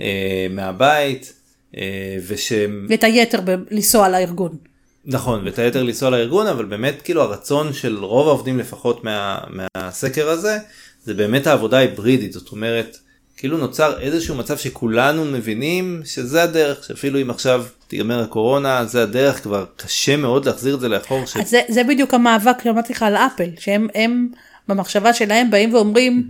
אה, 0.00 0.46
מהבית 0.50 1.32
אה, 1.76 2.16
ושהם... 2.26 2.86
ואת 2.88 3.04
היתר 3.04 3.40
ב- 3.44 3.62
לנסוע 3.70 4.08
לארגון. 4.08 4.56
נכון 5.04 5.44
ואת 5.44 5.58
היתר 5.58 5.82
לנסוע 5.82 6.10
לארגון 6.10 6.46
אבל 6.46 6.64
באמת 6.64 7.02
כאילו 7.02 7.22
הרצון 7.22 7.72
של 7.72 8.04
רוב 8.04 8.28
העובדים 8.28 8.58
לפחות 8.58 9.04
מה, 9.04 9.38
מהסקר 9.48 10.28
הזה 10.28 10.58
זה 11.04 11.14
באמת 11.14 11.46
העבודה 11.46 11.78
היברידית 11.78 12.32
זאת 12.32 12.52
אומרת 12.52 12.98
כאילו 13.36 13.58
נוצר 13.58 14.00
איזשהו 14.00 14.34
מצב 14.34 14.56
שכולנו 14.56 15.24
מבינים 15.24 16.02
שזה 16.04 16.42
הדרך 16.42 16.84
שאפילו 16.84 17.22
אם 17.22 17.30
עכשיו 17.30 17.64
תיגמר 17.88 18.22
הקורונה 18.22 18.84
זה 18.84 19.02
הדרך 19.02 19.42
כבר 19.42 19.64
קשה 19.76 20.16
מאוד 20.16 20.46
להחזיר 20.46 20.74
את 20.74 20.80
זה 20.80 20.88
לאחור. 20.88 21.26
ש... 21.26 21.36
זה, 21.36 21.60
זה 21.68 21.84
בדיוק 21.84 22.14
המאבק 22.14 22.62
שאמרתי 22.62 22.92
לך 22.92 23.02
על 23.02 23.16
אפל 23.16 23.50
שהם 23.58 23.88
הם 23.94 24.28
במחשבה 24.68 25.12
שלהם 25.12 25.50
באים 25.50 25.74
ואומרים 25.74 26.28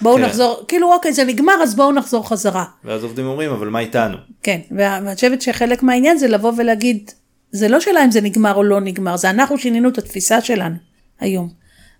בואו 0.00 0.16
כן. 0.16 0.24
נחזור 0.24 0.64
כאילו 0.68 0.92
אוקיי 0.92 1.12
זה 1.12 1.24
נגמר 1.24 1.62
אז 1.62 1.74
בואו 1.74 1.92
נחזור 1.92 2.28
חזרה. 2.28 2.64
ואז 2.84 3.02
עובדים 3.02 3.26
אומרים 3.26 3.50
אבל 3.50 3.68
מה 3.68 3.78
איתנו. 3.78 4.16
כן 4.42 4.58
ואני 4.70 5.14
חושבת 5.14 5.42
שחלק 5.42 5.82
מהעניין 5.82 6.18
זה 6.18 6.28
לבוא 6.28 6.52
ולהגיד 6.56 7.10
זה 7.52 7.68
לא 7.68 7.80
שאלה 7.80 8.04
אם 8.04 8.10
זה 8.10 8.20
נגמר 8.20 8.54
או 8.54 8.62
לא 8.62 8.80
נגמר 8.80 9.16
זה 9.16 9.30
אנחנו 9.30 9.58
שינינו 9.58 9.88
את 9.88 9.98
התפיסה 9.98 10.40
שלנו 10.40 10.76
היום. 11.20 11.48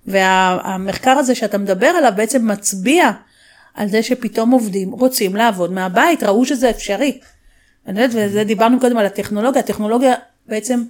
והמחקר 0.07 1.11
הזה 1.11 1.35
שאתה 1.35 1.59
מדבר 1.59 1.87
עליו 1.87 2.13
בעצם 2.17 2.51
מצביע 2.51 3.11
על 3.79 3.89
זה 3.89 4.03
שפתאום 4.03 4.51
עובדים 4.51 4.91
רוצים 4.91 5.37
לעבוד 5.37 5.73
מהבית, 5.73 6.23
ראו 6.23 6.45
שזה 6.45 6.71
אפשרי. 6.71 7.19
אני 7.87 8.03
יודעת, 8.03 8.31
וזה 8.31 8.45
דיברנו 8.45 8.81
קודם 8.81 8.97
על 8.97 9.07
הטכנולוגיה, 9.07 9.61
הטכנולוגיה 9.61 10.15
בעצם 10.47 10.83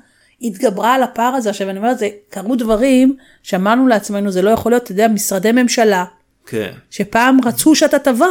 התגברה 0.42 0.94
על 0.94 1.02
הפער 1.02 1.34
הזה. 1.34 1.50
עכשיו 1.50 1.70
אני 1.70 1.78
אומרת, 1.78 1.98
זה 1.98 2.08
קרו 2.30 2.56
דברים 2.56 3.16
שאמרנו 3.42 3.86
לעצמנו, 3.86 4.30
זה 4.30 4.42
לא 4.42 4.50
יכול 4.50 4.72
להיות, 4.72 4.82
אתה 4.82 4.92
יודע, 4.92 5.08
משרדי 5.08 5.52
ממשלה, 5.52 6.04
כן. 6.46 6.72
שפעם 6.90 7.38
רצו 7.44 7.74
שאתה 7.74 7.98
תבוא. 7.98 8.26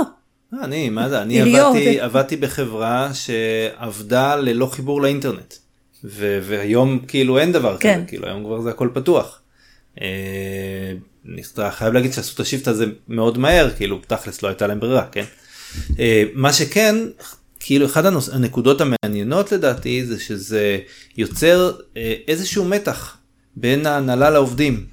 אה, 0.53 0.63
אני, 0.63 0.89
מה 0.89 1.09
זה, 1.09 1.21
אני. 1.21 1.41
עבדתי, 1.41 1.99
עבדתי 1.99 2.35
בחברה 2.35 3.09
שעבדה 3.13 4.35
ללא 4.35 4.65
חיבור 4.65 5.01
לאינטרנט. 5.01 5.53
והיום 6.03 6.99
כאילו 7.07 7.39
אין 7.39 7.51
דבר 7.51 7.77
כן. 7.77 7.95
כזה, 7.95 8.07
כאילו 8.07 8.27
היום 8.27 8.43
כבר 8.43 8.61
זה 8.61 8.69
הכל 8.69 8.89
פתוח. 8.93 9.41
אני 11.33 11.41
חייב 11.71 11.93
להגיד 11.93 12.13
שעשו 12.13 12.33
את 12.35 12.39
השיפט 12.39 12.67
הזה 12.67 12.85
מאוד 13.07 13.37
מהר, 13.37 13.69
כאילו 13.77 13.99
תכלס 14.07 14.41
לא 14.43 14.47
הייתה 14.47 14.67
להם 14.67 14.79
ברירה, 14.79 15.05
כן? 15.11 15.23
אה, 15.99 16.23
מה 16.33 16.53
שכן, 16.53 16.95
כאילו 17.59 17.85
אחד 17.85 18.05
הנוס- 18.05 18.29
הנקודות 18.33 18.81
המעניינות 18.81 19.51
לדעתי 19.51 20.05
זה 20.05 20.19
שזה 20.19 20.77
יוצר 21.17 21.71
אה, 21.97 22.13
איזשהו 22.27 22.65
מתח 22.65 23.17
בין 23.55 23.85
ההנהלה 23.85 24.29
לעובדים. 24.29 24.85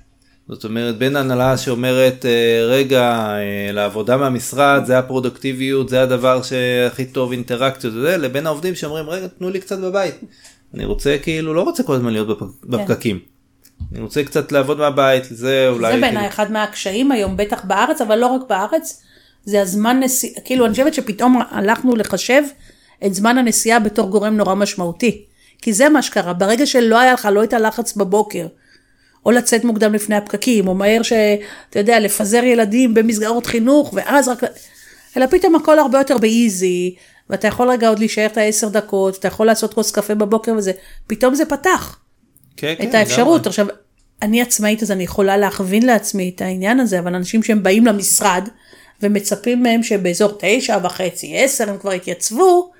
זאת 0.49 0.65
אומרת 0.65 0.99
בין 0.99 1.17
ההנהלה 1.17 1.57
שאומרת 1.59 2.27
אה, 2.27 2.65
רגע 2.67 3.29
לעבודה 3.73 4.17
מהמשרד 4.17 4.83
זה 4.87 4.99
הפרודוקטיביות 4.99 5.89
זה 5.89 6.03
הדבר 6.03 6.43
שהכי 6.43 7.05
טוב 7.05 7.33
אינטראקציות 7.33 7.95
וזה 7.95 8.17
לבין 8.17 8.47
העובדים 8.47 8.75
שאומרים 8.75 9.09
רגע 9.11 9.27
תנו 9.39 9.51
לי 9.51 9.61
קצת 9.61 9.79
בבית. 9.79 10.15
אני 10.75 10.85
רוצה 10.85 11.17
כאילו 11.23 11.55
לא 11.55 11.63
רוצה 11.63 11.83
כל 11.83 11.95
הזמן 11.95 12.13
להיות 12.13 12.29
בפ- 12.43 12.45
בפקקים. 12.67 13.19
אני 13.93 14.01
רוצה 14.01 14.25
קצת 14.25 14.53
לעבוד 14.53 14.79
מהבית 14.79 15.25
זה 15.25 15.69
אולי 15.69 15.81
זה 15.81 15.89
כאילו, 15.89 16.01
בעיניי 16.01 16.29
אחד 16.29 16.53
מהקשיים 16.53 17.13
היום, 17.13 17.37
בטח 17.37 17.65
בארץ, 17.65 18.01
אבל 18.01 18.19
לא 18.19 18.27
רק 18.27 18.41
בארץ, 18.49 19.03
זה 19.45 19.63
הזמן 19.63 20.01
נסיעה, 20.01 20.41
כאילו 20.45 20.65
אני 20.65 20.73
חושבת 20.73 20.95
שפתאום 20.95 21.43
הלכנו 21.51 21.97
לחשב 21.97 22.43
את 23.07 23.15
זמן 23.15 23.39
הנסיעה 23.39 23.79
בתור 23.79 24.11
גורם 24.11 24.37
נורא 24.37 24.55
משמעותי. 24.55 25.25
כי 25.63 25.73
זה 25.73 25.89
מה 25.89 26.03
שקרה, 26.03 26.33
ברגע 26.33 26.67
שלא 26.67 26.99
היה 27.01 27.13
לך, 27.13 27.29
לא 27.33 27.45
את 27.45 27.53
הלחץ 27.53 27.97
בבוקר, 27.97 28.47
או 29.27 29.31
לצאת 29.31 29.65
מוקדם 29.65 29.95
לפני 29.95 30.17
הפקקים, 30.17 30.69
או 30.69 30.75
מהר 30.75 31.03
שאתה 31.03 31.79
יודע, 31.79 32.01
לפזר 32.01 32.45
ילדים 32.45 32.95
במסגרות 32.95 33.47
חינוך, 33.47 33.95
ואז 33.95 34.29
רק... 34.29 34.39
אלא 35.17 35.27
פתאום 35.27 35.55
הכל 35.55 35.79
הרבה 35.79 35.99
יותר 35.99 36.19
באיזי, 36.19 36.95
ואתה 37.31 37.49
יכול 37.49 37.71
רגע 37.71 37.89
עוד 37.89 37.99
להישאר 37.99 38.27
את 38.27 38.37
העשר 38.37 38.69
דקות, 38.69 39.19
אתה 39.19 39.29
יכול 39.29 39.47
לעשות 39.47 39.75
כוס 39.75 39.91
קפה 39.91 40.15
בבוקר 40.15 40.53
וזה, 40.57 40.73
פתאום 41.07 41.35
זה 41.35 41.45
פתח. 41.45 41.99
כן, 42.57 42.75
כן, 42.79 42.89
את 42.89 42.95
האפשרות. 42.95 43.41
לגמרי. 43.41 43.49
עכשיו, 43.49 43.67
אני 44.23 44.43
עצמאית 44.43 44.83
אז 44.83 44.91
אני 44.91 45.05
יכולה 45.05 45.37
להכווין 45.37 45.87
לעצמי 45.87 46.33
את 46.37 46.41
העניין 46.41 46.81
הזה, 46.81 46.99
אבל 46.99 47.15
אנשים 47.15 47.43
שהם 47.43 47.63
באים 47.63 47.87
למשרד 47.87 48.49
ומצפים 49.03 49.63
מהם 49.63 49.83
שבאזור 49.83 50.33
תשע 50.39 50.79
וחצי, 50.83 51.33
עשר 51.37 51.71
הם 51.71 51.79
כבר 51.79 51.93
יתייצבו, 51.93 52.73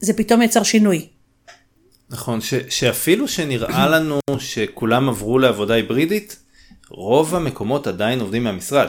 זה 0.00 0.12
פתאום 0.12 0.42
יצר 0.42 0.62
שינוי. 0.62 1.06
נכון, 2.10 2.40
ש, 2.40 2.54
שאפילו 2.68 3.28
שנראה 3.28 3.88
לנו 3.88 4.20
שכולם 4.38 5.08
עברו 5.08 5.38
לעבודה 5.38 5.74
היברידית, 5.74 6.36
רוב 6.90 7.34
המקומות 7.34 7.86
עדיין 7.86 8.20
עובדים 8.20 8.44
מהמשרד. 8.44 8.88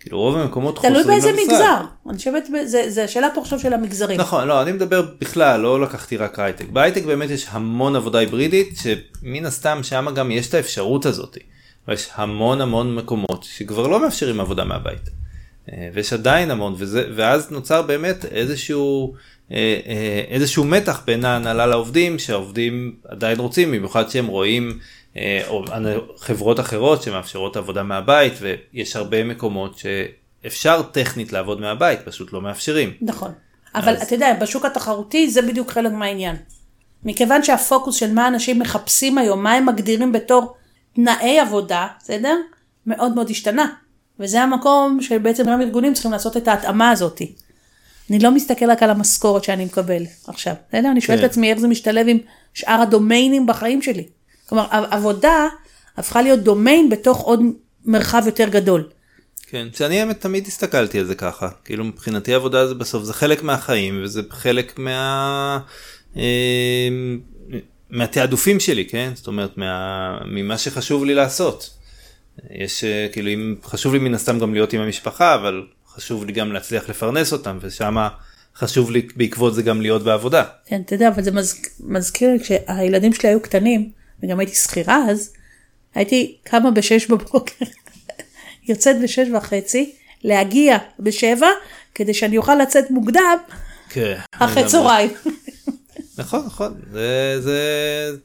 כאילו 0.00 0.18
רוב 0.18 0.36
המקומות 0.36 0.78
חוזרים 0.78 1.02
תלוי 1.02 1.14
למשרד. 1.16 1.32
באיזה 1.34 1.42
מגזר. 1.42 1.80
אני 2.08 2.16
חושבת, 2.16 2.48
זה, 2.64 2.90
זה 2.90 3.04
השאלה 3.04 3.28
פה 3.34 3.40
עכשיו 3.40 3.58
של 3.58 3.72
המגזרים. 3.72 4.20
נכון, 4.20 4.48
לא, 4.48 4.62
אני 4.62 4.72
מדבר 4.72 5.02
בכלל, 5.20 5.60
לא 5.60 5.80
לקחתי 5.80 6.16
רק 6.16 6.38
הייטק. 6.38 6.68
בהייטק 6.68 7.04
באמת 7.04 7.30
יש 7.30 7.46
המון 7.50 7.96
עבודה 7.96 8.18
היברידית, 8.18 8.78
שמן 8.82 9.46
הסתם 9.46 9.80
שם 9.82 10.06
גם 10.14 10.30
יש 10.30 10.48
את 10.48 10.54
האפשרות 10.54 11.06
הזאת. 11.06 11.38
ויש 11.88 12.08
המון 12.14 12.60
המון 12.60 12.94
מקומות 12.94 13.42
שכבר 13.42 13.86
לא 13.86 14.02
מאפשרים 14.02 14.40
עבודה 14.40 14.64
מהבית. 14.64 15.10
אה, 15.72 15.88
ויש 15.94 16.12
עדיין 16.12 16.50
המון, 16.50 16.74
וזה, 16.78 17.04
ואז 17.16 17.50
נוצר 17.50 17.82
באמת 17.82 18.24
איזשהו, 18.24 19.14
איזשהו 20.30 20.64
מתח 20.64 21.02
בין 21.06 21.24
ההנהלה 21.24 21.66
לעובדים, 21.66 22.18
שהעובדים 22.18 22.96
עדיין 23.08 23.38
רוצים, 23.40 23.72
במיוחד 23.72 24.10
שהם 24.10 24.26
רואים 24.26 24.78
אה, 25.16 25.42
או 25.48 25.64
חברות 26.18 26.60
אחרות 26.60 27.02
שמאפשרות 27.02 27.56
עבודה 27.56 27.82
מהבית, 27.82 28.32
ויש 28.40 28.96
הרבה 28.96 29.24
מקומות 29.24 29.78
שאפשר 29.78 30.82
טכנית 30.82 31.32
לעבוד 31.32 31.60
מהבית, 31.60 32.00
פשוט 32.04 32.32
לא 32.32 32.40
מאפשרים. 32.42 32.92
נכון. 33.02 33.32
אבל 33.74 33.96
אז- 33.96 34.02
אתה 34.02 34.14
יודע, 34.14 34.34
בשוק 34.40 34.64
התחרותי 34.64 35.30
זה 35.30 35.42
בדיוק 35.42 35.70
חלק 35.70 35.92
מהעניין. 35.92 36.36
מכיוון 37.04 37.42
שהפוקוס 37.42 37.96
של 37.96 38.12
מה 38.12 38.28
אנשים 38.28 38.58
מחפשים 38.58 39.18
היום, 39.18 39.42
מה 39.42 39.52
הם 39.54 39.66
מגדירים 39.66 40.12
בתור 40.12 40.54
תנאי 40.94 41.38
עבודה, 41.40 41.86
בסדר? 41.98 42.36
מאוד 42.86 43.14
מאוד 43.14 43.30
השתנה. 43.30 43.66
וזה 44.20 44.42
המקום 44.42 44.98
שבעצם 45.02 45.44
גם 45.46 45.60
ארגונים 45.60 45.94
צריכים 45.94 46.12
לעשות 46.12 46.36
את 46.36 46.48
ההתאמה 46.48 46.90
הזאת. 46.90 47.22
אני 48.10 48.18
לא 48.18 48.30
מסתכל 48.30 48.70
רק 48.70 48.82
על 48.82 48.90
המשכורת 48.90 49.44
שאני 49.44 49.64
מקבל 49.64 50.02
עכשיו, 50.26 50.54
בסדר? 50.68 50.90
אני 50.90 51.00
שואלת 51.00 51.20
כן. 51.20 51.26
את 51.26 51.30
עצמי 51.30 51.50
איך 51.50 51.58
זה 51.58 51.68
משתלב 51.68 52.06
עם 52.08 52.18
שאר 52.54 52.80
הדומיינים 52.80 53.46
בחיים 53.46 53.82
שלי. 53.82 54.04
כלומר, 54.48 54.66
עבודה 54.70 55.48
הפכה 55.96 56.22
להיות 56.22 56.40
דומיין 56.40 56.90
בתוך 56.90 57.20
עוד 57.20 57.40
מרחב 57.84 58.22
יותר 58.26 58.48
גדול. 58.48 58.88
כן, 59.46 59.68
שאני 59.72 60.00
האמת 60.00 60.20
תמיד 60.20 60.46
הסתכלתי 60.46 60.98
על 60.98 61.04
זה 61.04 61.14
ככה, 61.14 61.48
כאילו 61.64 61.84
מבחינתי 61.84 62.34
עבודה 62.34 62.66
זה 62.66 62.74
בסוף 62.74 63.04
זה 63.04 63.12
חלק 63.14 63.42
מהחיים 63.42 64.00
וזה 64.04 64.22
חלק 64.30 64.78
מה... 64.78 65.58
אה, 66.16 66.88
מהתעדופים 67.90 68.60
שלי, 68.60 68.84
כן? 68.84 69.12
זאת 69.14 69.26
אומרת 69.26 69.58
מה... 69.58 70.18
ממה 70.26 70.58
שחשוב 70.58 71.04
לי 71.04 71.14
לעשות. 71.14 71.70
יש 72.50 72.84
אה, 72.84 73.06
כאילו 73.12 73.30
אם 73.30 73.54
חשוב 73.64 73.92
לי 73.92 73.98
מן 73.98 74.14
הסתם 74.14 74.38
גם 74.38 74.54
להיות 74.54 74.72
עם 74.72 74.80
המשפחה 74.80 75.34
אבל 75.34 75.62
חשוב 76.00 76.24
לי 76.24 76.32
גם 76.32 76.52
להצליח 76.52 76.88
לפרנס 76.88 77.32
אותם 77.32 77.58
ושם 77.60 77.96
חשוב 78.56 78.90
לי 78.90 79.08
בעקבות 79.16 79.54
זה 79.54 79.62
גם 79.62 79.80
להיות 79.80 80.02
בעבודה. 80.02 80.44
כן, 80.66 80.80
אתה 80.86 80.94
יודע, 80.94 81.08
אבל 81.08 81.22
זה 81.22 81.30
מז... 81.30 81.54
מזכיר 81.80 82.30
כשהילדים 82.42 83.12
שלי 83.12 83.28
היו 83.28 83.40
קטנים, 83.40 83.90
וגם 84.22 84.38
הייתי 84.38 84.54
שכירה 84.54 85.04
אז, 85.10 85.32
הייתי 85.94 86.36
קמה 86.44 86.70
בשש 86.70 87.06
בבוקר, 87.06 87.64
יוצאת 88.68 88.96
בשש 89.02 89.26
וחצי, 89.36 89.92
להגיע 90.24 90.78
בשבע, 90.98 91.48
כדי 91.94 92.14
שאני 92.14 92.36
אוכל 92.36 92.54
לצאת 92.54 92.90
מוקדם 92.90 93.38
כן. 93.90 94.18
אחרי. 94.32 94.66
צהריים. 94.66 95.10
נכון 96.18 96.46
נכון 96.46 96.74
זה 96.92 97.36
זה 97.40 97.60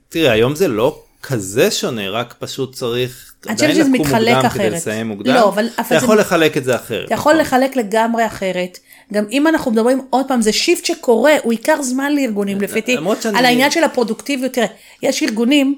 תראה 0.10 0.32
היום 0.32 0.56
זה 0.56 0.68
לא 0.68 1.05
כזה 1.28 1.72
שונה 1.72 2.10
רק 2.10 2.36
פשוט 2.40 2.76
צריך 2.76 3.34
אני 3.48 3.56
חושבת 3.56 3.70
עדיין 3.70 3.72
שזה 3.86 3.90
לקום 3.90 3.98
מוקדם 4.08 4.20
כדי 4.40 4.48
אחרת. 4.48 4.74
לסיים 4.74 5.08
מוקדם. 5.08 5.34
לא, 5.34 5.50
אבל- 5.50 5.68
אתה 5.68 5.82
אבל 5.82 5.90
זה- 5.90 5.96
יכול 6.06 6.20
לחלק 6.20 6.58
את 6.58 6.64
זה 6.64 6.76
אחרת. 6.76 7.06
אתה 7.06 7.14
יכול 7.14 7.34
נכון. 7.34 7.42
לחלק 7.46 7.76
לגמרי 7.76 8.26
אחרת. 8.26 8.80
גם 9.14 9.24
אם 9.32 9.48
אנחנו 9.48 9.72
מדברים 9.72 10.02
עוד 10.10 10.26
פעם, 10.28 10.42
זה 10.42 10.52
שיפט 10.54 10.86
שקורה, 10.86 11.34
הוא 11.44 11.54
ייקח 11.54 11.78
זמן 11.82 12.16
לארגונים 12.16 12.62
לפי 12.62 12.82
שאני- 12.86 12.98
על 13.38 13.46
העניין 13.46 13.72
של 13.72 13.84
הפרודוקטיביות. 13.84 14.54
תראה, 14.54 14.68
יש 15.04 15.24
ארגונים 15.24 15.76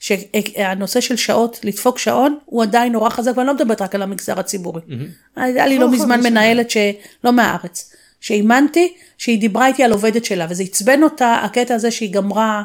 שהנושא 0.00 1.00
של 1.00 1.16
שעות, 1.16 1.60
לדפוק 1.64 1.98
שעון, 1.98 2.38
הוא 2.44 2.62
עדיין 2.62 2.92
נורא 2.92 3.10
חזק, 3.10 3.32
ואני 3.36 3.46
לא 3.46 3.54
מדברת 3.54 3.82
רק 3.82 3.94
על 3.94 4.02
המגזר 4.02 4.40
הציבורי. 4.40 4.80
היה 5.36 5.66
לי 5.66 5.78
לא 5.78 5.86
נכון, 5.86 5.98
מזמן 6.00 6.20
יש- 6.20 6.26
מנהלת 6.26 6.70
שלא 6.70 7.32
מהארץ, 7.32 7.92
שאימנתי, 8.20 8.92
שהיא 9.18 9.40
דיברה 9.40 9.66
איתי 9.66 9.82
על 9.84 9.92
עובדת 9.92 10.24
שלה, 10.24 10.46
וזה 10.50 10.62
עצבן 10.62 11.02
אותה, 11.02 11.34
הקטע 11.42 11.74
הזה 11.74 11.90
שהיא 11.90 12.12
גמרה, 12.12 12.62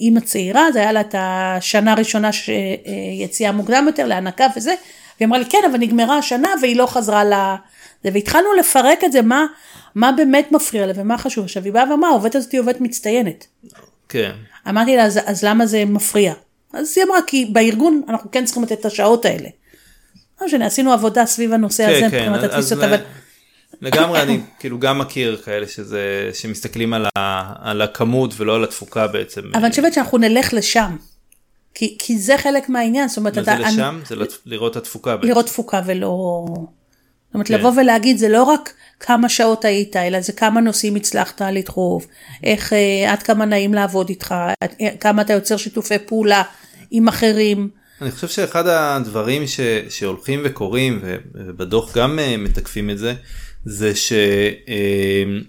אימא 0.00 0.20
צעירה, 0.20 0.72
זה 0.72 0.78
היה 0.78 0.92
לה 0.92 1.00
את 1.00 1.14
השנה 1.18 1.92
הראשונה 1.92 2.30
שיציאה 2.32 3.52
מוקדם 3.52 3.84
יותר 3.86 4.06
להנקה 4.06 4.46
וזה, 4.56 4.74
והיא 5.18 5.26
אמרה 5.26 5.38
לי, 5.38 5.44
כן, 5.44 5.58
אבל 5.70 5.78
נגמרה 5.78 6.18
השנה 6.18 6.48
והיא 6.62 6.76
לא 6.76 6.86
חזרה 6.86 7.24
ל... 7.24 7.32
זה, 8.04 8.10
והתחלנו 8.12 8.52
לפרק 8.58 9.04
את 9.04 9.12
זה, 9.12 9.22
מה, 9.22 9.46
מה 9.94 10.12
באמת 10.12 10.52
מפריע 10.52 10.86
לה 10.86 10.92
ומה 10.96 11.18
חשוב. 11.18 11.44
עכשיו, 11.44 11.64
היא 11.64 11.72
באה 11.72 11.90
ואמרה, 11.90 12.10
העובדת 12.10 12.34
הזאת 12.34 12.52
היא 12.52 12.60
עובדת 12.60 12.80
מצטיינת. 12.80 13.46
כן. 14.08 14.32
אמרתי 14.68 14.96
לה, 14.96 15.04
אז, 15.04 15.20
אז 15.26 15.44
למה 15.44 15.66
זה 15.66 15.84
מפריע? 15.84 16.32
אז 16.72 16.92
היא 16.96 17.04
אמרה, 17.04 17.18
כי 17.26 17.44
בארגון 17.44 18.02
אנחנו 18.08 18.30
כן 18.30 18.44
צריכים 18.44 18.62
לתת 18.62 18.80
את 18.80 18.84
השעות 18.84 19.24
האלה. 19.24 19.48
לא 20.40 20.46
משנה, 20.46 20.66
עשינו 20.66 20.92
עבודה 20.92 21.26
סביב 21.26 21.52
הנושא 21.52 21.84
הזה, 21.84 22.00
כן, 22.00 22.10
כן, 22.10 22.32
מבחינת 22.32 22.50
התפיסות, 22.50 22.78
אבל 22.78 23.00
לגמרי 23.80 24.22
אני 24.22 24.40
כאילו 24.58 24.78
גם 24.78 24.98
מכיר 24.98 25.36
כאלה 25.44 25.66
שזה 25.68 26.30
שמסתכלים 26.34 26.94
על, 26.94 27.06
ה, 27.18 27.52
על 27.70 27.82
הכמות 27.82 28.34
ולא 28.36 28.54
על 28.56 28.64
התפוקה 28.64 29.06
בעצם. 29.06 29.40
אבל 29.54 29.62
אני 29.62 29.70
חושבת 29.70 29.92
שאנחנו 29.92 30.18
נלך 30.18 30.54
לשם. 30.54 30.96
כי, 31.74 31.96
כי 31.98 32.18
זה 32.18 32.38
חלק 32.38 32.68
מהעניין, 32.68 33.08
זאת 33.08 33.18
אומרת, 33.18 33.38
מה 33.38 33.44
זה 33.44 33.54
אתה, 33.54 33.62
אני- 33.68 33.72
לשם? 33.76 34.00
זה 34.08 34.16
לת- 34.16 34.38
לראות 34.46 34.72
את 34.72 34.82
התפוקה 34.82 35.16
בעצם. 35.16 35.28
לראות 35.28 35.46
תפוקה 35.46 35.80
ולא... 35.86 36.44
זאת 36.48 37.34
אומרת, 37.34 37.48
כן. 37.48 37.54
לבוא 37.54 37.72
ולהגיד, 37.76 38.16
זה 38.18 38.28
לא 38.28 38.42
רק 38.42 38.72
כמה 39.00 39.28
שעות 39.28 39.64
היית, 39.64 39.96
אלא 39.96 40.20
זה 40.20 40.32
כמה 40.32 40.60
נושאים 40.60 40.94
הצלחת 40.94 41.42
לדחוף, 41.42 42.06
איך, 42.44 42.72
אה, 42.72 43.12
עד 43.12 43.22
כמה 43.22 43.44
נעים 43.44 43.74
לעבוד 43.74 44.08
איתך, 44.08 44.34
עד- 44.60 44.74
אה, 44.80 44.88
כמה 45.00 45.22
אתה 45.22 45.32
יוצר 45.32 45.56
שיתופי 45.56 45.98
פעולה 45.98 46.42
עם 46.90 47.08
אחרים. 47.08 47.68
אני 48.02 48.10
חושב 48.10 48.28
שאחד 48.28 48.66
הדברים 48.66 49.46
ש, 49.46 49.60
שהולכים 49.88 50.40
וקורים 50.44 51.00
ובדוח 51.34 51.96
גם 51.96 52.18
אה, 52.18 52.36
מתקפים 52.36 52.90
את 52.90 52.98
זה 52.98 53.14
זה 53.64 53.92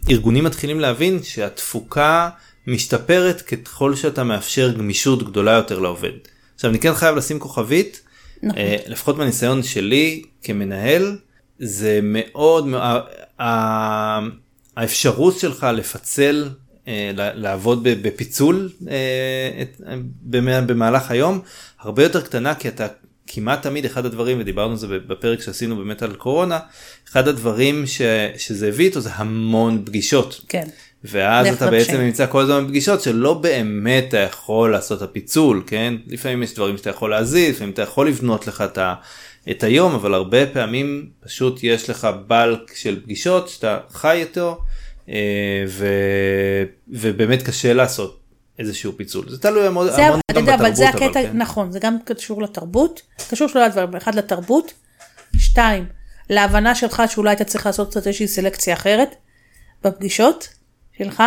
שארגונים 0.08 0.44
מתחילים 0.44 0.80
להבין 0.80 1.24
שהתפוקה 1.24 2.30
משתפרת 2.68 3.42
ככל 3.42 3.96
שאתה 3.96 4.24
מאפשר 4.24 4.72
גמישות 4.72 5.24
גדולה 5.24 5.52
יותר 5.52 5.80
לעובד. 5.80 6.12
עכשיו 6.56 6.72
אני 6.72 6.80
כן 6.80 6.94
חייב 6.94 7.16
לשים 7.16 7.40
כוכבית 7.40 8.02
נכון. 8.44 8.58
אה, 8.58 8.78
לפחות 8.88 9.18
מהניסיון 9.18 9.64
שלי 9.64 10.24
כמנהל, 10.44 11.18
זה 11.60 12.00
מאוד, 12.04 12.68
האפשרות 14.78 15.40
שלך 15.40 15.68
לפצל, 15.74 16.50
אה, 16.88 17.12
לעבוד 17.16 17.84
בפיצול 17.84 18.70
אה, 18.90 19.64
במהלך 20.68 21.12
היום, 21.12 21.42
הרבה 21.80 22.04
יותר 22.04 22.22
קטנה 22.22 22.56
כי 22.56 22.68
אתה 22.68 22.88
כמעט 23.28 23.62
תמיד 23.62 23.86
אחד 23.86 24.06
הדברים, 24.06 24.38
ודיברנו 24.40 24.72
על 24.72 24.78
זה 24.78 24.88
בפרק 24.88 25.42
שעשינו 25.42 25.76
באמת 25.76 26.02
על 26.02 26.14
קורונה, 26.16 26.60
אחד 27.10 27.28
הדברים 27.28 27.88
ש, 27.88 28.02
שזה 28.38 28.68
הביא 28.68 28.86
איתו 28.86 29.00
זה 29.00 29.10
המון 29.14 29.84
פגישות. 29.86 30.42
כן. 30.50 30.68
ואז 31.04 31.48
אתה 31.48 31.72
בעצם. 31.72 31.98
נמצא 31.98 32.26
כל 32.30 32.42
הזמן 32.42 32.66
בפגישות 32.66 33.02
שלא 33.02 33.34
באמת 33.34 34.06
אתה 34.08 34.18
יכול 34.18 34.72
לעשות 34.72 34.98
את 34.98 35.10
הפיצול, 35.10 35.64
כן? 35.68 35.94
לפעמים 36.08 36.44
יש 36.44 36.54
דברים 36.54 36.78
שאתה 36.78 36.90
יכול 36.90 37.10
להזיז, 37.10 37.56
לפעמים 37.56 37.74
אתה 37.74 37.82
יכול 37.82 38.08
לבנות 38.08 38.48
לך 38.48 38.62
את, 38.62 38.78
ה, 38.78 38.96
את 39.52 39.64
היום, 39.64 39.94
אבל 39.94 40.14
הרבה 40.14 40.46
פעמים 40.46 41.10
פשוט 41.20 41.60
יש 41.64 41.90
לך 41.90 42.08
בלק 42.28 42.76
של 42.76 43.00
פגישות 43.04 43.50
שאתה 43.50 43.80
חי 43.92 44.22
איתו, 44.22 44.62
אה, 45.10 45.64
ו, 45.68 45.88
ובאמת 46.88 47.42
קשה 47.42 47.74
לעשות 47.74 48.23
איזשהו 48.60 48.98
פיצול. 48.98 49.30
זה 49.30 49.38
תלוי 49.40 49.68
המון, 49.68 49.92
זה, 49.92 50.06
המון 50.06 50.20
אתה 50.32 50.34
גם 50.34 50.42
יודע, 50.42 50.56
אבל 50.56 50.76
זה 50.76 50.86
בתרבות, 50.88 51.10
הקטע, 51.10 51.24
כן. 51.24 51.38
נכון, 51.38 51.72
זה 51.72 51.80
גם 51.80 51.98
קשור 52.06 52.42
לתרבות, 52.42 53.02
קשור 53.30 53.48
שלושה 53.48 53.70
דברים, 53.70 53.96
אחד 53.96 54.16
לתרבות, 54.16 54.74
שתיים, 55.38 55.86
להבנה 56.30 56.76
שלך 56.76 57.04
שאולי 57.08 57.34
אתה 57.34 57.44
צריך 57.44 57.66
לעשות 57.66 57.90
קצת 57.90 58.08
איזושהי 58.08 58.28
סלקציה 58.28 58.74
אחרת 58.74 59.16
בפגישות 59.84 60.50
שלך, 60.98 61.24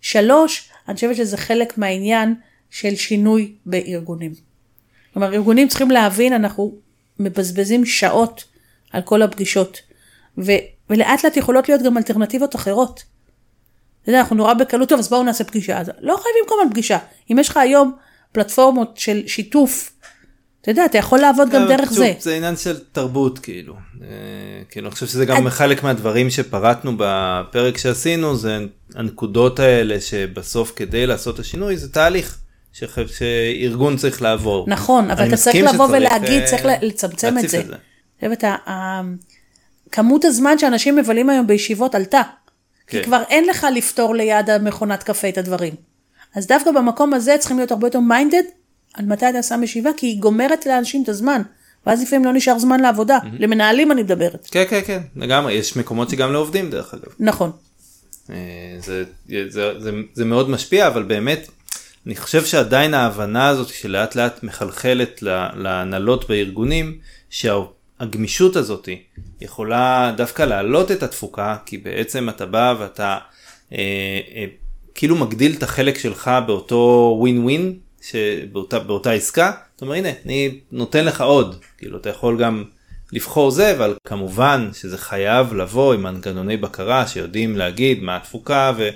ושלוש, 0.00 0.70
אני 0.88 0.94
חושבת 0.94 1.16
שזה 1.16 1.36
חלק 1.36 1.78
מהעניין 1.78 2.34
של 2.70 2.96
שינוי 2.96 3.54
בארגונים. 3.66 4.32
כלומר, 5.12 5.34
ארגונים 5.34 5.68
צריכים 5.68 5.90
להבין, 5.90 6.32
אנחנו 6.32 6.74
מבזבזים 7.18 7.86
שעות 7.86 8.44
על 8.92 9.02
כל 9.02 9.22
הפגישות, 9.22 9.80
ו, 10.38 10.52
ולאט 10.90 11.24
לאט 11.24 11.36
יכולות 11.36 11.68
להיות 11.68 11.82
גם 11.82 11.96
אלטרנטיבות 11.96 12.56
אחרות. 12.56 13.13
אתה 14.04 14.10
יודע, 14.10 14.20
אנחנו 14.20 14.36
נורא 14.36 14.54
בקלות, 14.54 14.88
טוב, 14.88 14.98
אז 14.98 15.08
בואו 15.08 15.22
נעשה 15.22 15.44
פגישה. 15.44 15.80
אז 15.80 15.90
לא 16.00 16.16
חייבים 16.22 16.44
כל 16.46 16.54
הזמן 16.60 16.72
פגישה. 16.72 16.98
אם 17.32 17.38
יש 17.38 17.48
לך 17.48 17.56
היום 17.56 17.92
פלטפורמות 18.32 18.96
של 18.96 19.22
שיתוף, 19.26 19.90
אתה 20.60 20.70
יודע, 20.70 20.84
אתה 20.84 20.98
יכול 20.98 21.18
לעבוד 21.18 21.50
גם 21.50 21.62
אבל 21.62 21.76
דרך 21.76 21.92
זה. 21.92 22.12
זה 22.18 22.36
עניין 22.36 22.56
של 22.56 22.78
תרבות 22.92 23.38
כאילו. 23.38 23.74
אה, 24.02 24.08
כאילו 24.70 24.86
אני 24.86 24.94
חושב 24.94 25.06
שזה 25.06 25.24
גם 25.24 25.48
חלק 25.48 25.82
מהדברים 25.82 26.30
שפרטנו 26.30 26.92
בפרק 26.96 27.78
שעשינו 27.78 28.36
זה 28.36 28.58
הנקודות 28.94 29.58
האלה 29.58 30.00
שבסוף 30.00 30.72
כדי 30.76 31.06
לעשות 31.06 31.34
את 31.34 31.40
השינוי 31.40 31.76
זה 31.76 31.92
תהליך 31.92 32.38
שארגון 32.72 33.96
צריך 33.96 34.22
לעבור. 34.22 34.64
נכון, 34.68 35.10
אבל 35.10 35.28
אתה 35.28 35.36
צריך 35.36 35.74
לבוא 35.74 35.86
ולהגיד, 35.86 36.42
אה, 36.42 36.46
צריך 36.46 36.62
לצמצם 36.82 37.38
את 37.38 37.48
זה. 37.48 37.62
את 38.32 38.40
זה. 38.40 38.48
כמות 39.92 40.24
הזמן 40.24 40.58
שאנשים 40.58 40.96
מבלים 40.96 41.30
היום 41.30 41.46
בישיבות 41.46 41.94
עלתה. 41.94 42.22
כי 42.86 42.96
כן. 42.98 43.02
כבר 43.04 43.22
אין 43.28 43.44
לך 43.48 43.66
לפתור 43.74 44.14
ליד 44.14 44.50
המכונת 44.50 45.02
קפה 45.02 45.28
את 45.28 45.38
הדברים. 45.38 45.74
אז 46.34 46.46
דווקא 46.46 46.70
במקום 46.70 47.14
הזה 47.14 47.36
צריכים 47.38 47.56
להיות 47.58 47.70
הרבה 47.70 47.86
יותר 47.86 48.00
מיינדד 48.00 48.42
על 48.94 49.04
מתי 49.06 49.30
אתה 49.30 49.42
שם 49.42 49.62
ישיבה, 49.62 49.90
כי 49.96 50.06
היא 50.06 50.20
גומרת 50.20 50.66
לאנשים 50.66 51.02
את 51.02 51.08
הזמן. 51.08 51.42
ואז 51.86 52.02
לפעמים 52.02 52.24
לא 52.24 52.32
נשאר 52.32 52.58
זמן 52.58 52.80
לעבודה. 52.80 53.18
למנהלים 53.38 53.92
אני 53.92 54.02
מדברת. 54.02 54.48
כן 54.50 54.64
כן 54.70 54.80
כן 54.86 55.00
לגמרי 55.16 55.52
יש 55.52 55.76
מקומות 55.76 56.10
שגם 56.10 56.32
לעובדים 56.32 56.70
דרך 56.70 56.94
אגב. 56.94 57.12
נכון. 57.20 57.50
אה, 58.30 58.34
זה, 58.78 59.04
זה, 59.48 59.80
זה, 59.80 59.90
זה 60.14 60.24
מאוד 60.24 60.50
משפיע 60.50 60.86
אבל 60.88 61.02
באמת 61.02 61.48
אני 62.06 62.16
חושב 62.16 62.44
שעדיין 62.44 62.94
ההבנה 62.94 63.48
הזאת 63.48 63.68
שלאט 63.68 64.16
לאט 64.16 64.42
מחלחלת 64.42 65.22
לה- 65.22 65.48
להנהלות 65.56 66.28
בארגונים 66.28 66.98
שהגמישות 68.00 68.56
הזאת 68.56 68.88
יכולה 69.40 70.14
דווקא 70.16 70.42
להעלות 70.42 70.90
את 70.90 71.02
התפוקה 71.02 71.56
כי 71.66 71.78
בעצם 71.78 72.28
אתה 72.28 72.46
בא 72.46 72.74
ואתה 72.78 73.18
אה, 73.72 73.78
אה, 74.34 74.44
כאילו 74.94 75.16
מגדיל 75.16 75.54
את 75.58 75.62
החלק 75.62 75.98
שלך 75.98 76.30
באותו 76.46 77.16
ווין 77.20 77.42
ווין 77.44 77.78
שבאותה 78.02 78.78
באותה 78.78 79.12
עסקה. 79.12 79.52
אתה 79.76 79.84
אומר 79.84 79.94
הנה 79.94 80.08
אני 80.26 80.58
נותן 80.72 81.04
לך 81.04 81.20
עוד. 81.20 81.56
כאילו 81.78 81.98
אתה 81.98 82.08
יכול 82.10 82.38
גם 82.42 82.64
לבחור 83.12 83.50
זה 83.50 83.76
אבל 83.76 83.94
כמובן 84.06 84.70
שזה 84.72 84.98
חייב 84.98 85.54
לבוא 85.54 85.94
עם 85.94 86.02
מנגנוני 86.02 86.56
בקרה 86.56 87.06
שיודעים 87.06 87.56
להגיד 87.56 88.02
מה 88.02 88.16
התפוקה 88.16 88.72
ו, 88.76 88.82
אה, 88.82 88.90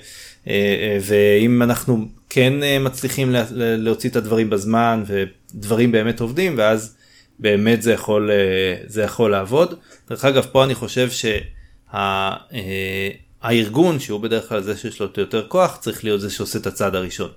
אה, 0.47 0.99
ואם 1.01 1.63
אנחנו 1.63 2.09
כן 2.31 2.63
אה, 2.63 2.79
מצליחים 2.79 3.31
לה- 3.31 3.45
להוציא 3.77 4.11
את 4.11 4.17
הדברים 4.17 4.51
בזמן 4.51 5.03
ודברים 5.07 5.93
באמת 5.93 6.21
עובדים 6.21 6.55
ואז 6.59 6.97
באמת 7.39 7.83
זה 7.83 7.93
יכול 7.93 8.31
אה, 8.31 8.77
זה 8.87 9.03
יכול 9.03 9.31
לעבוד. 9.31 9.75
דרך 10.11 10.25
אגב 10.25 10.47
פה 10.53 10.65
אני 10.65 10.75
חושב 10.75 11.09
שהארגון 13.43 14.01
שהוא 14.01 14.21
בדרך 14.21 14.49
כלל 14.49 14.63
זה 14.63 14.77
שיש 14.77 15.01
לו 15.01 15.07
יותר 15.17 15.47
כוח 15.49 15.79
צריך 15.81 16.05
להיות 16.05 16.21
זה 16.21 16.31
שעושה 16.31 16.59
את 16.59 16.67
הצעד 16.67 16.95
הראשון. 16.95 17.31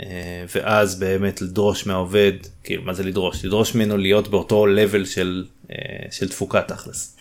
אה, 0.00 0.44
ואז 0.54 0.98
באמת 0.98 1.42
לדרוש 1.42 1.86
מהעובד, 1.86 2.32
כאילו 2.64 2.82
מה 2.82 2.94
זה 2.94 3.02
לדרוש? 3.02 3.44
לדרוש 3.44 3.74
ממנו 3.74 3.96
להיות 3.96 4.28
באותו 4.28 4.66
level 4.66 5.06
של, 5.06 5.46
אה, 5.70 5.76
של 6.10 6.28
תפוקה 6.28 6.62
תכלס. 6.62 7.16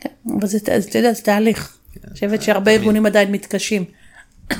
כן, 0.00 0.08
אבל 0.38 0.46
זה, 0.46 0.58
זה, 0.58 0.76
אתה 0.88 0.98
יודע, 0.98 1.12
זה 1.12 1.22
תהליך. 1.22 1.76
אני 2.04 2.14
חושבת 2.14 2.42
שהרבה 2.42 2.70
ארגונים 2.70 3.06
עדיין 3.06 3.32
מתקשים. 3.32 3.84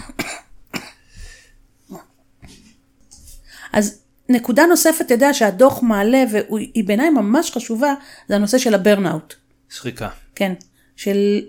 אז 3.73 4.01
נקודה 4.31 4.66
נוספת, 4.66 5.01
אתה 5.01 5.14
יודע, 5.14 5.35
שהדוח 5.35 5.83
מעלה, 5.83 6.25
והיא 6.31 6.85
בעיניי 6.85 7.11
ממש 7.11 7.51
חשובה, 7.51 7.95
זה 8.29 8.37
הנושא 8.37 8.59
של 8.59 8.75
הברנאוט. 8.75 9.35
שחיקה. 9.71 10.09
כן, 10.35 10.53
של, 10.97 11.40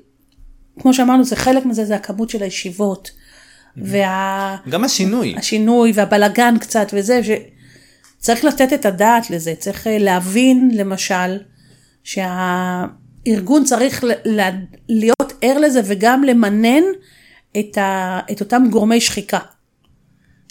כמו 0.80 0.94
שאמרנו, 0.94 1.24
זה 1.24 1.36
חלק 1.36 1.66
מזה, 1.66 1.86
זה 1.86 1.96
הכמות 1.96 2.30
של 2.30 2.44
הישיבות, 2.44 3.12
וה... 3.78 4.58
גם 4.70 4.84
השינוי. 4.84 5.36
השינוי 5.38 5.92
והבלגן 5.96 6.58
קצת 6.60 6.88
וזה, 6.94 7.22
שצריך 7.24 8.46
לתת 8.46 8.74
את 8.74 8.86
הדעת 8.86 9.30
לזה, 9.30 9.54
צריך 9.60 9.88
אה, 9.88 9.98
להבין 9.98 10.72
למשל 10.74 11.38
שהארגון 12.04 13.64
צריך 13.64 14.04
ל- 14.04 14.50
להיות 14.90 15.34
ער 15.42 15.58
לזה 15.58 15.82
וגם 15.86 16.24
למנן 16.24 16.84
את, 17.60 17.78
ה, 17.78 18.20
את 18.32 18.40
אותם 18.40 18.64
גורמי 18.70 19.02
שחיקה. 19.02 19.40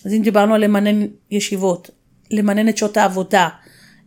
אז 0.05 0.13
אם 0.13 0.23
דיברנו 0.23 0.55
על 0.55 0.65
למנן 0.65 1.07
ישיבות, 1.31 1.91
למנן 2.31 2.69
את 2.69 2.77
שעות 2.77 2.97
העבודה, 2.97 3.49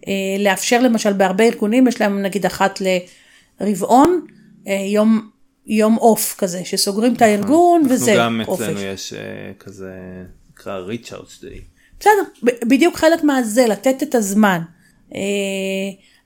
אה, 0.07 0.13
לאפשר 0.39 0.81
למשל 0.81 1.13
בהרבה 1.13 1.43
ארגונים 1.43 1.87
יש 1.87 2.01
להם 2.01 2.21
נגיד 2.21 2.45
אחת 2.45 2.81
לרבעון, 3.61 4.25
אה, 4.67 4.73
יום, 4.73 5.29
יום 5.67 5.97
אוף 5.97 6.35
כזה, 6.37 6.65
שסוגרים 6.65 7.13
את 7.13 7.21
הארגון 7.21 7.81
אנחנו 7.81 7.95
וזה, 7.95 8.13
גם. 8.17 8.41
אצלנו 8.41 8.79
יש 8.79 9.13
אה, 9.13 9.51
כזה, 9.59 9.91
נקרא 10.51 10.79
out 11.11 11.43
day. 11.43 11.61
בסדר, 11.99 12.21
בדיוק 12.43 12.95
חלק 12.95 13.23
מהזה, 13.23 13.67
לתת 13.67 14.03
את 14.03 14.15
הזמן. 14.15 14.59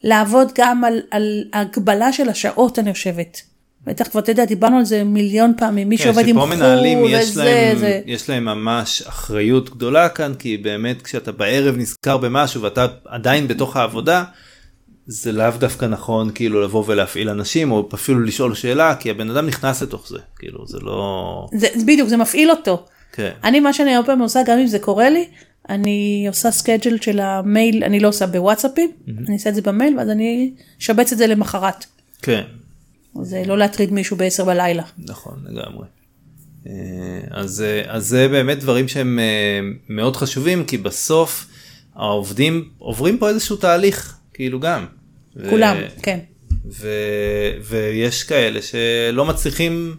לעבוד 0.03 0.51
גם 0.55 0.83
על, 0.83 1.01
על 1.11 1.43
הגבלה 1.53 2.13
של 2.13 2.29
השעות, 2.29 2.79
אני 2.79 2.93
חושבת. 2.93 3.41
בטח 3.87 4.07
כבר, 4.07 4.21
אתה 4.21 4.31
יודע, 4.31 4.45
דיברנו 4.45 4.77
על 4.77 4.85
זה 4.85 5.03
מיליון 5.03 5.53
פעמים, 5.57 5.89
מי 5.89 5.97
כן, 5.97 6.03
שעובד 6.03 6.27
עם 6.27 6.39
חו"ל, 6.39 6.53
וזה, 6.53 7.43
להם, 7.43 7.77
זה. 7.77 8.01
יש 8.05 8.29
להם 8.29 8.45
ממש 8.45 9.01
אחריות 9.01 9.69
גדולה 9.69 10.09
כאן 10.09 10.33
כי 10.39 10.57
באמת 10.57 11.01
כשאתה 11.01 11.31
בערב 11.31 11.77
נזכר 11.77 12.17
במשהו 12.17 12.61
ואתה 12.61 12.87
עדיין 13.05 13.47
בתוך 13.47 13.77
העבודה 13.77 14.23
זה 15.05 15.31
לאו 15.31 15.51
דווקא 15.59 15.85
נכון 15.85 16.31
כאילו 16.35 16.61
לבוא 16.61 16.83
ולהפעיל 16.87 17.29
אנשים 17.29 17.71
או 17.71 17.89
אפילו 17.93 18.19
לשאול 18.19 18.55
שאלה 18.55 18.95
כי 18.95 19.09
הבן 19.09 19.29
אדם 19.29 19.45
נכנס 19.47 19.83
לתוך 19.83 20.07
זה 20.09 20.19
כאילו 20.39 20.67
זה 20.67 20.77
לא 20.81 21.47
זה, 21.53 21.67
בדיוק, 21.85 22.09
זה 22.09 22.17
מפעיל 22.17 22.51
אותו. 22.51 22.85
כן 23.11 23.31
אני, 23.43 23.59
מה 23.59 23.73
שאני 23.73 23.95
הרבה 23.95 24.07
פעמים 24.07 24.21
עושה, 24.21 24.39
גם 24.45 24.57
אם 24.59 24.67
זה 24.67 24.79
קורה 24.79 25.09
לי, 25.09 25.25
אני 25.69 26.25
עושה 26.27 26.51
סקייג'ל 26.51 26.97
של 27.01 27.19
המייל, 27.19 27.83
אני 27.83 27.99
לא 27.99 28.07
עושה 28.07 28.27
בוואטסאפים, 28.27 28.91
אני 29.27 29.35
עושה 29.35 29.49
את 29.49 29.55
זה 29.55 29.61
במייל, 29.61 29.97
ואז 29.97 30.09
אני 30.09 30.51
אשבץ 30.81 31.11
את 31.11 31.17
זה 31.17 31.27
למחרת. 31.27 31.85
כן 32.21 32.41
זה 33.23 33.43
לא 33.45 33.57
להטריד 33.57 33.93
מישהו 33.93 34.17
ב-10 34.17 34.43
בלילה. 34.43 34.83
נכון 34.97 35.43
לגמרי. 35.45 35.85
אה, 36.67 36.73
אז, 37.31 37.61
אה, 37.61 37.81
אז 37.87 38.07
זה 38.07 38.27
באמת 38.27 38.59
דברים 38.59 38.87
שהם 38.87 39.19
אה, 39.19 39.59
מאוד 39.89 40.15
חשובים 40.15 40.65
כי 40.65 40.77
בסוף 40.77 41.47
העובדים 41.95 42.69
עוברים 42.77 43.17
פה 43.17 43.29
איזשהו 43.29 43.55
תהליך 43.55 44.17
כאילו 44.33 44.59
גם. 44.59 44.85
ו- 45.35 45.49
כולם, 45.49 45.77
כן. 46.01 46.19
ו... 46.71 46.87
ויש 47.63 48.23
כאלה 48.23 48.59
שלא 48.61 49.25
מצליחים 49.25 49.95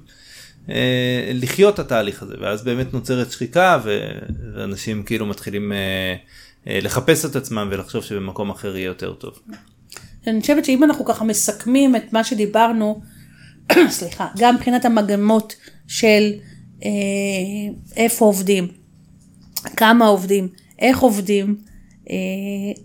אה, 0.70 1.30
לחיות 1.34 1.74
את 1.74 1.78
התהליך 1.78 2.22
הזה 2.22 2.34
ואז 2.40 2.64
באמת 2.64 2.92
נוצרת 2.94 3.32
שחיקה 3.32 3.78
ו... 3.84 4.10
ואנשים 4.54 5.02
כאילו 5.02 5.26
מתחילים 5.26 5.72
אה, 5.72 6.14
אה, 6.66 6.78
לחפש 6.82 7.24
את 7.24 7.36
עצמם 7.36 7.68
ולחשוב 7.70 8.04
שבמקום 8.04 8.50
אחר 8.50 8.76
יהיה 8.76 8.86
יותר 8.86 9.12
טוב. 9.12 9.38
אני 10.28 10.40
חושבת 10.40 10.64
שאם 10.64 10.84
אנחנו 10.84 11.04
ככה 11.04 11.24
מסכמים 11.24 11.96
את 11.96 12.12
מה 12.12 12.24
שדיברנו, 12.24 13.00
סליחה, 13.88 14.28
גם 14.38 14.54
מבחינת 14.54 14.84
המגמות 14.84 15.56
של 15.86 16.32
אה, 16.84 16.90
איפה 17.96 18.24
עובדים, 18.24 18.68
כמה 19.76 20.06
עובדים, 20.06 20.48
איך 20.78 20.98
עובדים, 20.98 21.56
אה, 22.10 22.14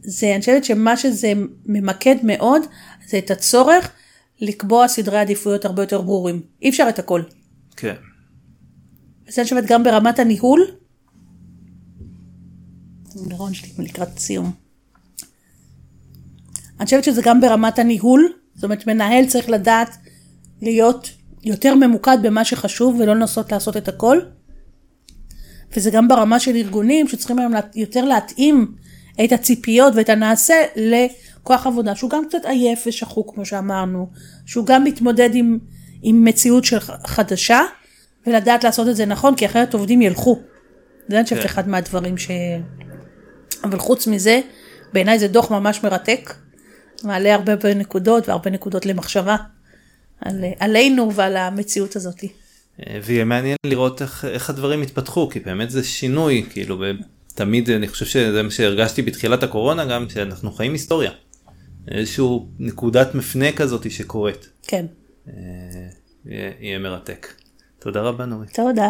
זה, 0.03 0.31
אני 0.31 0.39
חושבת 0.39 0.63
שמה 0.63 0.97
שזה 0.97 1.33
ממקד 1.65 2.15
מאוד, 2.23 2.61
זה 3.07 3.17
את 3.17 3.31
הצורך 3.31 3.91
לקבוע 4.41 4.87
סדרי 4.87 5.19
עדיפויות 5.19 5.65
הרבה 5.65 5.83
יותר 5.83 6.01
ברורים. 6.01 6.41
אי 6.61 6.69
אפשר 6.69 6.85
את 6.89 6.99
הכל. 6.99 7.21
כן. 7.77 7.95
וזה 9.27 9.41
אני 9.41 9.43
חושבת 9.43 9.63
גם 9.67 9.83
ברמת 9.83 10.19
הניהול. 10.19 10.61
לירון 13.27 13.53
שלי 13.53 13.69
לקראת 13.85 14.19
סיום. 14.19 14.62
אני 16.79 16.85
חושבת 16.85 17.03
שזה 17.03 17.21
גם 17.21 17.41
ברמת 17.41 17.79
הניהול, 17.79 18.33
זאת 18.55 18.63
אומרת 18.63 18.87
מנהל 18.87 19.25
צריך 19.25 19.49
לדעת 19.49 19.97
להיות 20.61 21.09
יותר 21.43 21.75
ממוקד 21.75 22.17
במה 22.23 22.45
שחשוב 22.45 22.95
ולא 22.99 23.15
לנסות 23.15 23.51
לעשות 23.51 23.77
את 23.77 23.87
הכל. 23.87 24.19
וזה 25.75 25.91
גם 25.91 26.07
ברמה 26.07 26.39
של 26.39 26.55
ארגונים 26.55 27.07
שצריכים 27.07 27.39
היום 27.39 27.53
יותר 27.75 28.05
להתאים 28.05 28.75
את 29.25 29.31
הציפיות 29.31 29.93
ואת 29.95 30.09
הנעשה 30.09 30.53
לכוח 30.75 31.67
עבודה 31.67 31.95
שהוא 31.95 32.09
גם 32.09 32.23
קצת 32.27 32.45
עייף 32.45 32.83
ושחוק 32.87 33.33
כמו 33.35 33.45
שאמרנו, 33.45 34.09
שהוא 34.45 34.65
גם 34.65 34.83
מתמודד 34.83 35.29
עם, 35.33 35.59
עם 36.03 36.23
מציאות 36.23 36.65
של 36.65 36.79
חדשה 37.07 37.61
ולדעת 38.27 38.63
לעשות 38.63 38.87
את 38.87 38.95
זה 38.95 39.05
נכון 39.05 39.35
כי 39.35 39.45
אחרת 39.45 39.73
עובדים 39.73 40.01
ילכו. 40.01 40.39
זה 41.07 41.15
אני 41.15 41.23
חושבת 41.23 41.39
כן. 41.39 41.45
אחד 41.45 41.69
מהדברים 41.69 42.17
ש... 42.17 42.31
אבל 43.63 43.79
חוץ 43.79 44.07
מזה 44.07 44.41
בעיניי 44.93 45.19
זה 45.19 45.27
דוח 45.27 45.51
ממש 45.51 45.83
מרתק, 45.83 46.33
מעלה 47.03 47.35
הרבה 47.35 47.73
נקודות 47.73 48.29
והרבה 48.29 48.49
נקודות 48.49 48.85
למחשבה 48.85 49.35
על, 50.21 50.43
עלינו 50.59 51.13
ועל 51.13 51.37
המציאות 51.37 51.95
הזאת. 51.95 52.23
אה, 52.79 52.99
ויהיה 53.03 53.25
מעניין 53.25 53.55
לראות 53.65 54.01
איך, 54.01 54.25
איך 54.25 54.49
הדברים 54.49 54.81
התפתחו 54.81 55.29
כי 55.29 55.39
באמת 55.39 55.69
זה 55.69 55.83
שינוי 55.83 56.45
כאילו 56.49 56.83
תמיד 57.35 57.69
אני 57.69 57.87
חושב 57.87 58.05
שזה 58.05 58.43
מה 58.43 58.51
שהרגשתי 58.51 59.01
בתחילת 59.01 59.43
הקורונה 59.43 59.85
גם 59.85 60.09
שאנחנו 60.09 60.51
חיים 60.51 60.71
היסטוריה. 60.71 61.11
איזשהו 61.87 62.47
נקודת 62.59 63.15
מפנה 63.15 63.51
כזאת 63.51 63.91
שקורית. 63.91 64.49
כן. 64.61 64.85
אה, 65.27 65.33
יהיה, 66.25 66.51
יהיה 66.59 66.79
מרתק. 66.79 67.27
תודה 67.79 68.01
רבה 68.01 68.25
נורית. 68.25 68.55
תודה. 68.55 68.89